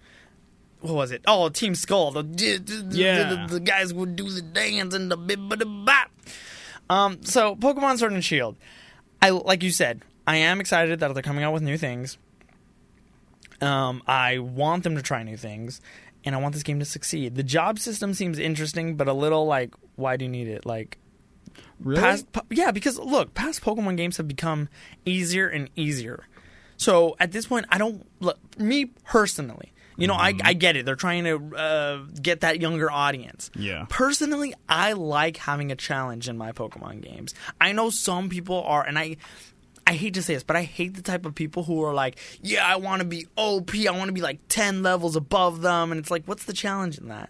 What 0.79 0.95
was 0.95 1.11
it? 1.11 1.21
Oh, 1.27 1.47
Team 1.49 1.75
Skull. 1.75 2.09
The, 2.11 2.23
the, 2.23 2.57
the- 2.57 2.97
Yeah. 2.97 3.45
the, 3.47 3.53
the 3.55 3.59
guys 3.59 3.93
would 3.93 4.15
do 4.15 4.27
the 4.29 4.41
dance 4.41 4.95
and 4.95 5.11
the 5.11 5.17
bip 5.17 5.39
the 5.59 5.65
bop. 5.65 6.09
Um, 6.89 7.23
so 7.23 7.55
Pokemon 7.55 7.99
Sword 7.99 8.13
and 8.13 8.25
Shield. 8.25 8.55
I 9.21 9.29
like 9.29 9.61
you 9.61 9.69
said, 9.69 10.01
I 10.25 10.37
am 10.37 10.59
excited 10.59 11.00
that 11.00 11.13
they're 11.13 11.22
coming 11.22 11.43
out 11.43 11.53
with 11.53 11.61
new 11.61 11.77
things. 11.77 12.17
Um, 13.61 14.01
I 14.07 14.39
want 14.39 14.83
them 14.83 14.96
to 14.96 15.03
try 15.03 15.22
new 15.22 15.37
things, 15.37 15.81
and 16.24 16.36
I 16.36 16.38
want 16.40 16.53
this 16.53 16.64
game 16.64 16.79
to 16.79 16.86
succeed. 16.86 17.36
The 17.36 17.44
job 17.44 17.79
system 17.79 18.14
seems 18.14 18.40
interesting, 18.40 18.96
but 18.96 19.07
a 19.07 19.14
little 19.14 19.46
like, 19.46 19.74
why 19.96 20.18
do 20.18 20.25
you 20.25 20.31
need 20.31 20.48
it? 20.48 20.66
Like, 20.66 20.98
Really? 21.79 22.00
past, 22.00 22.25
yeah, 22.50 22.72
because 22.72 23.00
look, 23.00 23.34
past 23.34 23.62
Pokemon 23.62 23.98
games 23.98 24.18
have 24.18 24.27
become 24.27 24.70
easier 25.05 25.48
and 25.48 25.70
easier. 25.75 26.27
So 26.77 27.16
at 27.20 27.31
this 27.31 27.48
point, 27.48 27.66
I 27.70 27.77
don't. 27.77 28.07
Look, 28.20 28.38
me 28.57 28.86
personally, 29.05 29.74
you 29.98 30.07
know, 30.07 30.14
I, 30.16 30.34
I 30.44 30.53
get 30.53 30.75
it. 30.75 30.86
They're 30.86 30.96
trying 30.96 31.25
to 31.25 31.55
uh, 31.55 31.98
get 32.22 32.42
that 32.42 32.62
younger 32.62 32.90
audience. 32.90 33.51
Yeah. 33.55 33.86
Personally, 33.90 34.53
I 34.68 34.94
like 34.94 35.38
having 35.38 35.72
a 35.72 35.75
challenge 35.75 36.27
in 36.29 36.38
my 36.38 36.51
Pokemon 36.53 37.01
games. 37.01 37.36
I 37.60 37.72
know 37.72 37.90
some 37.90 38.29
people 38.29 38.64
are, 38.64 38.84
and 38.86 38.98
I. 38.98 39.18
I 39.91 39.95
hate 39.95 40.13
to 40.13 40.23
say 40.23 40.35
this, 40.35 40.43
but 40.43 40.55
I 40.55 40.63
hate 40.63 40.93
the 40.93 41.01
type 41.01 41.25
of 41.25 41.35
people 41.35 41.63
who 41.63 41.83
are 41.83 41.93
like, 41.93 42.17
"Yeah, 42.41 42.65
I 42.65 42.77
want 42.77 43.01
to 43.01 43.05
be 43.05 43.27
OP. 43.35 43.75
I 43.85 43.91
want 43.91 44.07
to 44.07 44.13
be 44.13 44.21
like 44.21 44.39
ten 44.47 44.83
levels 44.83 45.17
above 45.17 45.61
them," 45.61 45.91
and 45.91 45.99
it's 45.99 46.09
like, 46.09 46.23
what's 46.27 46.45
the 46.45 46.53
challenge 46.53 46.97
in 46.97 47.09
that? 47.09 47.29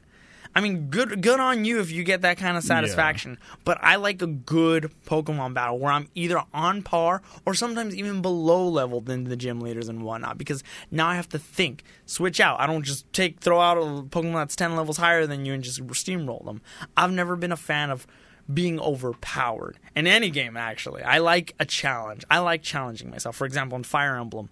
I 0.53 0.61
mean, 0.61 0.91
good 0.91 1.23
good 1.23 1.39
on 1.39 1.65
you 1.65 1.79
if 1.79 1.89
you 1.91 2.03
get 2.03 2.21
that 2.21 2.37
kind 2.37 2.55
of 2.57 2.63
satisfaction. 2.63 3.39
But 3.63 3.79
I 3.81 3.95
like 3.95 4.21
a 4.21 4.27
good 4.27 4.91
Pokemon 5.07 5.55
battle 5.55 5.79
where 5.79 5.91
I'm 5.91 6.07
either 6.13 6.43
on 6.53 6.83
par 6.83 7.23
or 7.47 7.55
sometimes 7.55 7.95
even 7.95 8.21
below 8.21 8.67
level 8.67 9.01
than 9.01 9.23
the 9.23 9.35
gym 9.35 9.59
leaders 9.59 9.89
and 9.89 10.03
whatnot. 10.03 10.37
Because 10.37 10.63
now 10.91 11.07
I 11.07 11.15
have 11.15 11.29
to 11.29 11.39
think, 11.39 11.83
switch 12.05 12.39
out. 12.39 12.59
I 12.59 12.67
don't 12.67 12.83
just 12.83 13.11
take 13.11 13.39
throw 13.39 13.59
out 13.59 13.79
a 13.79 13.81
Pokemon 14.03 14.33
that's 14.33 14.55
ten 14.55 14.75
levels 14.75 14.97
higher 14.97 15.25
than 15.25 15.45
you 15.45 15.53
and 15.55 15.63
just 15.63 15.81
steamroll 15.87 16.45
them. 16.45 16.61
I've 16.95 17.11
never 17.11 17.35
been 17.35 17.51
a 17.51 17.57
fan 17.57 17.89
of 17.89 18.05
being 18.53 18.79
overpowered 18.79 19.77
in 19.95 20.07
any 20.07 20.29
game 20.29 20.57
actually. 20.57 21.03
I 21.03 21.19
like 21.19 21.53
a 21.59 21.65
challenge. 21.65 22.25
I 22.29 22.39
like 22.39 22.63
challenging 22.63 23.09
myself. 23.09 23.35
For 23.35 23.45
example 23.45 23.77
in 23.77 23.83
fire 23.83 24.17
emblem 24.17 24.49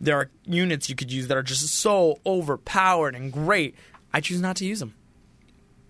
there 0.00 0.16
are 0.16 0.30
units 0.46 0.88
you 0.88 0.96
could 0.96 1.12
use 1.12 1.28
that 1.28 1.36
are 1.36 1.42
just 1.42 1.68
so 1.68 2.18
overpowered 2.24 3.14
and 3.14 3.30
great 3.32 3.74
i 4.14 4.20
choose 4.20 4.40
not 4.40 4.56
to 4.56 4.64
use 4.64 4.80
them 4.80 4.94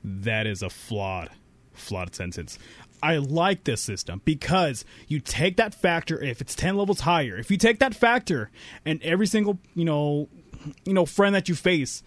that 0.03 0.47
is 0.47 0.63
a 0.63 0.71
flawed 0.71 1.31
flawed 1.73 2.15
sentence. 2.15 2.59
I 3.03 3.17
like 3.17 3.65
this 3.65 3.81
system 3.81 4.21
because 4.27 4.85
you 5.09 5.21
take 5.21 5.57
that 5.57 5.75
factor 5.75 6.23
if 6.23 6.43
it's 6.43 6.55
10 6.55 6.77
levels 6.77 7.01
higher 7.01 7.37
if 7.39 7.51
you 7.51 7.57
take 7.57 7.79
that 7.79 7.95
factor 7.95 8.51
and 8.85 9.03
every 9.03 9.27
single 9.27 9.59
you 9.75 9.87
know 9.87 10.29
you 10.85 10.93
know 10.93 11.07
friend 11.07 11.35
that 11.35 11.49
you 11.49 11.55
face 11.55 12.03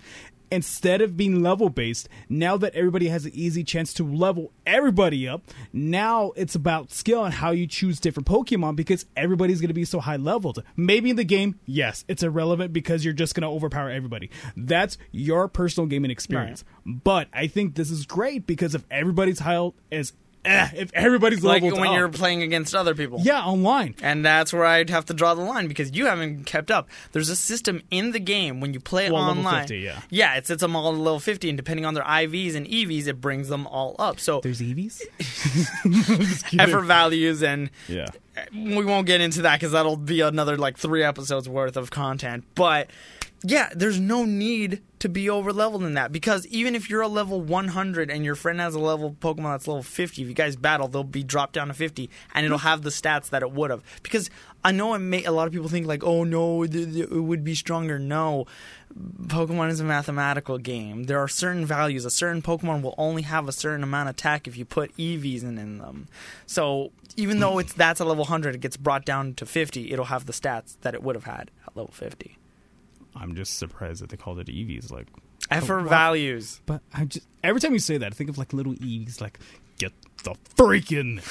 instead 0.54 1.02
of 1.02 1.18
being 1.18 1.42
level 1.42 1.70
based 1.70 2.08
now 2.30 2.56
that 2.58 2.74
everybody 2.76 3.08
has 3.08 3.26
an 3.26 3.32
easy 3.34 3.64
chance 3.64 3.94
to 3.94 4.04
level 4.04 4.52
everybody 4.66 5.28
up 5.28 5.42
now 5.72 6.32
it's 6.36 6.56
about 6.56 6.92
skill 6.92 7.26
and 7.26 7.34
how 7.36 7.52
you 7.52 7.68
choose 7.68 8.00
different 8.00 8.28
pokemon 8.28 8.76
because 8.76 9.06
everybody's 9.18 9.60
going 9.60 9.68
to 9.68 9.74
be 9.74 9.86
so 9.86 10.00
high 10.00 10.16
leveled 10.16 10.64
maybe 10.76 11.10
in 11.10 11.16
the 11.16 11.24
game 11.24 11.60
yes 11.66 12.06
it's 12.08 12.24
irrelevant 12.24 12.72
because 12.72 13.04
you're 13.04 13.14
just 13.14 13.36
going 13.36 13.42
to 13.42 13.48
overpower 13.48 13.90
everybody. 13.90 14.30
That's 14.56 14.98
your 15.12 15.48
personal 15.48 15.88
gaming 15.88 16.12
experience. 16.12 16.64
But 16.86 17.28
I 17.34 17.48
think 17.48 17.76
this 17.76 17.92
is 17.92 18.06
great 18.06 18.46
because 18.46 18.76
if 18.76 18.84
everybody's 18.92 19.40
high 19.40 19.72
as 19.92 20.14
eh, 20.46 20.70
if 20.76 20.92
everybody's 20.94 21.44
like 21.44 21.62
leveled 21.64 21.80
when 21.80 21.90
up, 21.92 21.98
you're 21.98 22.10
playing 22.10 22.42
against 22.44 22.76
other 22.76 22.94
people 22.96 23.20
yeah 23.22 23.42
online. 23.44 23.96
and 24.02 24.26
that's 24.26 24.52
where 24.54 24.66
I'd 24.66 24.90
have 24.90 25.06
to 25.06 25.14
draw 25.14 25.34
the 25.34 25.42
line 25.42 25.68
because 25.68 25.96
you 25.96 26.06
haven't 26.08 26.46
kept 26.46 26.70
up. 26.72 26.90
There's 27.12 27.30
a 27.30 27.36
system 27.36 27.82
in 27.92 28.12
the 28.12 28.20
game 28.20 28.60
when 28.60 28.74
you 28.74 28.80
play 28.80 29.10
Well, 29.12 29.22
level 29.24 29.38
online. 29.46 29.62
50, 29.64 29.78
yeah. 29.80 30.02
yeah, 30.10 30.36
it 30.36 30.48
sets 30.48 30.62
them 30.62 30.76
all 30.76 30.92
to 30.92 30.98
level 30.98 31.20
50, 31.20 31.50
and 31.50 31.58
depending 31.58 31.86
on 31.86 31.94
their 31.94 32.04
IVs 32.04 32.56
and 32.56 32.68
EVs, 32.68 33.08
it 33.08 33.22
brings 33.22 33.48
them 33.50 33.68
all 33.68 33.96
up. 34.00 34.20
So 34.20 34.42
There's 34.42 34.60
Eevees. 34.62 35.02
effort 36.60 36.82
values 36.84 37.44
and 37.44 37.70
Yeah. 37.88 38.08
we 38.54 38.84
won't 38.86 39.08
get 39.08 39.22
into 39.22 39.42
that 39.44 39.60
because 39.60 39.72
that'll 39.74 39.98
be 39.98 40.22
another 40.22 40.58
like 40.58 40.78
three 40.78 41.04
episodes 41.04 41.48
worth 41.48 41.78
of 41.78 41.92
content. 41.92 42.44
But 42.56 42.90
yeah, 43.44 43.70
there's 43.76 44.00
no 44.00 44.26
need 44.26 44.82
to 45.04 45.10
be 45.10 45.30
over 45.30 45.52
leveled 45.52 45.84
in 45.84 45.96
that 45.96 46.14
because 46.14 46.48
even 46.48 46.76
if 46.76 46.90
you're 46.90 47.02
a 47.02 47.10
level 47.10 47.42
100 47.42 48.10
and 48.10 48.24
your 48.24 48.36
friend 48.36 48.62
has 48.62 48.74
a 48.74 48.80
level 48.80 49.12
Pokemon 49.20 49.52
that's 49.52 49.68
level 49.68 49.84
50, 49.84 50.22
if 50.22 50.30
you 50.30 50.34
guys 50.34 50.56
battle, 50.56 50.88
they'll 50.88 51.04
be 51.04 51.26
dropped 51.26 51.52
down 51.52 51.68
to 51.68 51.74
50 51.74 52.10
and 52.34 52.46
it'll 52.46 52.60
have 52.60 52.84
the 52.84 52.90
stats 52.90 53.30
that 53.32 53.42
it 53.42 53.52
would 53.52 53.70
have. 53.70 53.84
Because 54.02 54.30
I 54.64 54.72
know 54.72 54.94
it 54.94 55.00
may, 55.00 55.26
a 55.26 55.34
lot 55.34 55.46
of 55.46 55.52
people 55.52 55.68
think 55.68 55.88
like, 55.88 56.06
oh 56.06 56.24
no, 56.24 56.64
it 56.64 57.12
would 57.12 57.44
be 57.44 57.54
stronger. 57.54 58.00
No, 58.00 58.46
Pokemon 59.24 59.72
is 59.72 59.82
a 59.82 59.84
mathematical 59.84 60.58
game. 60.58 61.04
There 61.04 61.20
are 61.20 61.28
certain 61.28 61.66
values. 61.66 62.06
A 62.06 62.10
certain 62.10 62.42
Pokemon 62.42 62.82
will 62.82 62.96
only 62.98 63.24
have 63.24 63.50
a 63.50 63.52
certain 63.52 63.84
amount 63.84 64.08
of 64.08 64.16
attack 64.16 64.48
if 64.48 64.56
you 64.56 64.64
put 64.64 64.96
EVs 64.96 65.44
in, 65.44 65.58
in 65.58 65.80
them. 65.80 66.08
So 66.46 66.94
even 67.18 67.42
though 67.42 67.60
it's 67.60 67.74
that's 67.74 68.00
a 68.00 68.06
level 68.06 68.24
100, 68.24 68.56
it 68.56 68.62
gets 68.62 68.78
brought 68.78 69.04
down 69.04 69.34
to 69.34 69.46
50. 69.46 69.92
It'll 69.92 70.06
have 70.06 70.28
the 70.28 70.34
stats 70.34 70.78
that 70.80 70.94
it 70.94 71.04
would 71.04 71.18
have 71.18 71.26
had 71.26 71.52
at 71.68 71.76
level 71.76 71.92
50. 71.92 72.38
I'm 73.16 73.36
just 73.36 73.58
surprised 73.58 74.02
that 74.02 74.10
they 74.10 74.18
called 74.18 74.40
it 74.40 74.48
Eevees. 74.48 74.92
Like, 74.92 75.08
Effort 75.52 75.82
values. 75.84 76.62
but 76.66 76.82
I 76.94 77.06
just 77.06 77.28
every 77.44 77.60
time 77.62 77.74
you 77.74 77.80
say 77.80 77.98
that, 77.98 78.08
I 78.14 78.16
think 78.16 78.30
of 78.30 78.38
like 78.38 78.54
little 78.54 78.74
Eevees. 78.76 79.22
Like, 79.22 79.40
get 79.78 79.92
the 80.24 80.36
freaking. 80.56 81.22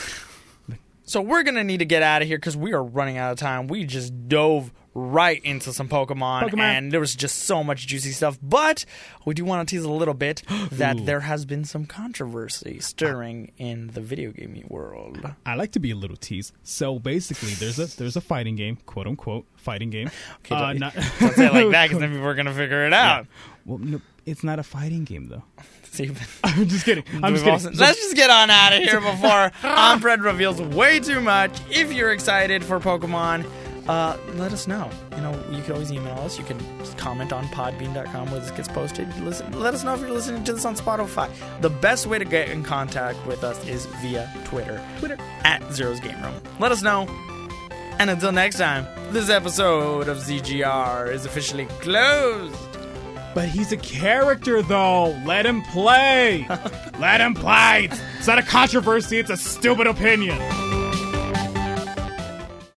So 1.13 1.21
we're 1.21 1.43
gonna 1.43 1.63
need 1.63 1.81
to 1.81 1.85
get 1.85 2.03
out 2.03 2.23
of 2.23 2.29
here 2.29 2.39
because 2.39 2.57
we 2.57 2.73
are 2.73 2.83
running 2.83 3.19
out 3.19 3.33
of 3.33 3.39
time. 3.39 3.67
We 3.67 3.85
just 3.85 4.29
dove 4.29 4.73
right 4.95 5.45
into 5.45 5.71
some 5.75 5.87
Pokemon, 5.87 6.45
Pokemon. 6.49 6.61
and 6.61 6.91
there 6.91 7.01
was 7.01 7.15
just 7.15 7.41
so 7.41 7.63
much 7.63 7.87
juicy 7.87 8.13
stuff. 8.13 8.39
But 8.43 8.87
we 9.27 9.35
do 9.35 9.45
want 9.45 9.69
to 9.69 9.77
tease 9.77 9.85
a 9.85 9.91
little 9.93 10.15
bit 10.15 10.43
that 10.73 10.97
Ooh. 11.01 11.05
there 11.05 11.21
has 11.21 11.45
been 11.45 11.67
some 11.67 11.85
controversy 11.85 12.81
stirring 12.81 13.53
in 13.59 13.89
the 13.89 14.01
video 14.01 14.31
gaming 14.33 14.65
world. 14.71 15.19
I 15.45 15.55
like 15.55 15.73
to 15.73 15.81
be 15.81 15.91
a 15.91 15.97
little 15.97 16.17
tease. 16.17 16.51
So 16.63 16.99
basically, 16.99 17.51
there's 17.57 17.79
a 17.79 17.95
there's 17.99 18.17
a 18.17 18.23
fighting 18.23 18.57
game, 18.57 18.79
quote 18.87 19.07
unquote 19.07 19.45
fighting 19.55 19.91
game. 19.91 20.11
Okay, 20.47 20.55
Uh, 20.55 20.69
don't, 20.69 20.79
not- 20.79 20.95
don't 21.21 21.35
say 21.35 21.45
it 21.49 21.53
like 21.53 21.71
that 21.73 21.89
because 21.89 22.01
then 22.01 22.11
people 22.13 22.27
are 22.27 22.35
gonna 22.35 22.55
figure 22.55 22.87
it 22.87 22.95
out. 22.95 23.27
Well, 23.67 23.77
no, 23.77 24.01
it's 24.27 24.45
not 24.45 24.59
a 24.59 24.63
fighting 24.63 25.05
game 25.05 25.29
though. 25.29 25.43
I'm 26.45 26.69
just 26.69 26.87
kidding. 26.87 27.05
I'm 27.23 27.35
just 27.35 27.45
kidding. 27.45 27.79
let's 27.79 27.99
just 27.99 28.17
get 28.17 28.31
on 28.31 28.49
out 28.49 28.73
of 28.73 28.83
here 28.83 28.99
before 28.99 29.53
Omfred 29.63 30.23
reveals 30.23 30.59
way 30.59 31.01
too 31.01 31.21
much. 31.21 31.61
If 31.69 31.93
you're 31.93 32.13
excited 32.13 32.65
for 32.65 32.81
Pokemon, 32.81 33.45
uh, 33.89 34.17
let 34.37 34.53
us 34.53 34.67
know. 34.67 34.89
You 35.17 35.23
know, 35.23 35.33
you 35.51 35.63
can 35.63 35.73
always 35.73 35.93
email 35.93 36.19
us. 36.21 36.39
You 36.39 36.45
can 36.45 36.59
comment 36.97 37.33
on 37.33 37.45
podbean.com 37.49 38.31
where 38.31 38.41
this 38.41 38.51
gets 38.53 38.69
posted. 38.69 39.15
Listen, 39.19 39.53
let 39.61 39.75
us 39.75 39.85
know 39.85 39.93
if 39.93 40.01
you're 40.01 40.13
listening 40.13 40.45
to 40.45 40.55
this 40.55 40.65
on 40.65 40.77
Spotify. 40.77 41.31
The 41.61 41.71
best 41.71 42.07
way 42.07 42.19
to 42.19 42.25
get 42.25 42.49
in 42.49 42.63
contact 42.63 43.25
with 43.27 43.45
us 43.45 43.63
is 43.67 43.85
via 44.01 44.33
Twitter. 44.45 44.83
Twitter 44.99 45.19
at 45.45 45.63
Zero's 45.75 46.01
Game 46.01 46.21
Room. 46.23 46.35
Let 46.59 46.73
us 46.73 46.83
know. 46.83 47.07
And 47.99 48.09
until 48.09 48.33
next 48.33 48.57
time, 48.57 48.87
this 49.13 49.29
episode 49.29 50.09
of 50.09 50.19
ZGR 50.19 51.13
is 51.13 51.27
officially 51.27 51.67
closed. 51.67 52.62
But 53.35 53.49
he's 53.49 53.73
a 53.73 53.77
character, 53.77 54.63
though. 54.63 55.13
Let 55.25 55.47
him 55.47 55.63
play. 55.63 56.47
Let 56.99 57.21
him 57.21 57.35
play. 57.35 57.89
It's 58.19 58.27
not 58.27 58.39
a 58.39 58.43
controversy. 58.43 59.19
It's 59.19 59.31
a 59.31 59.37
stupid 59.37 59.87
opinion. 59.87 60.39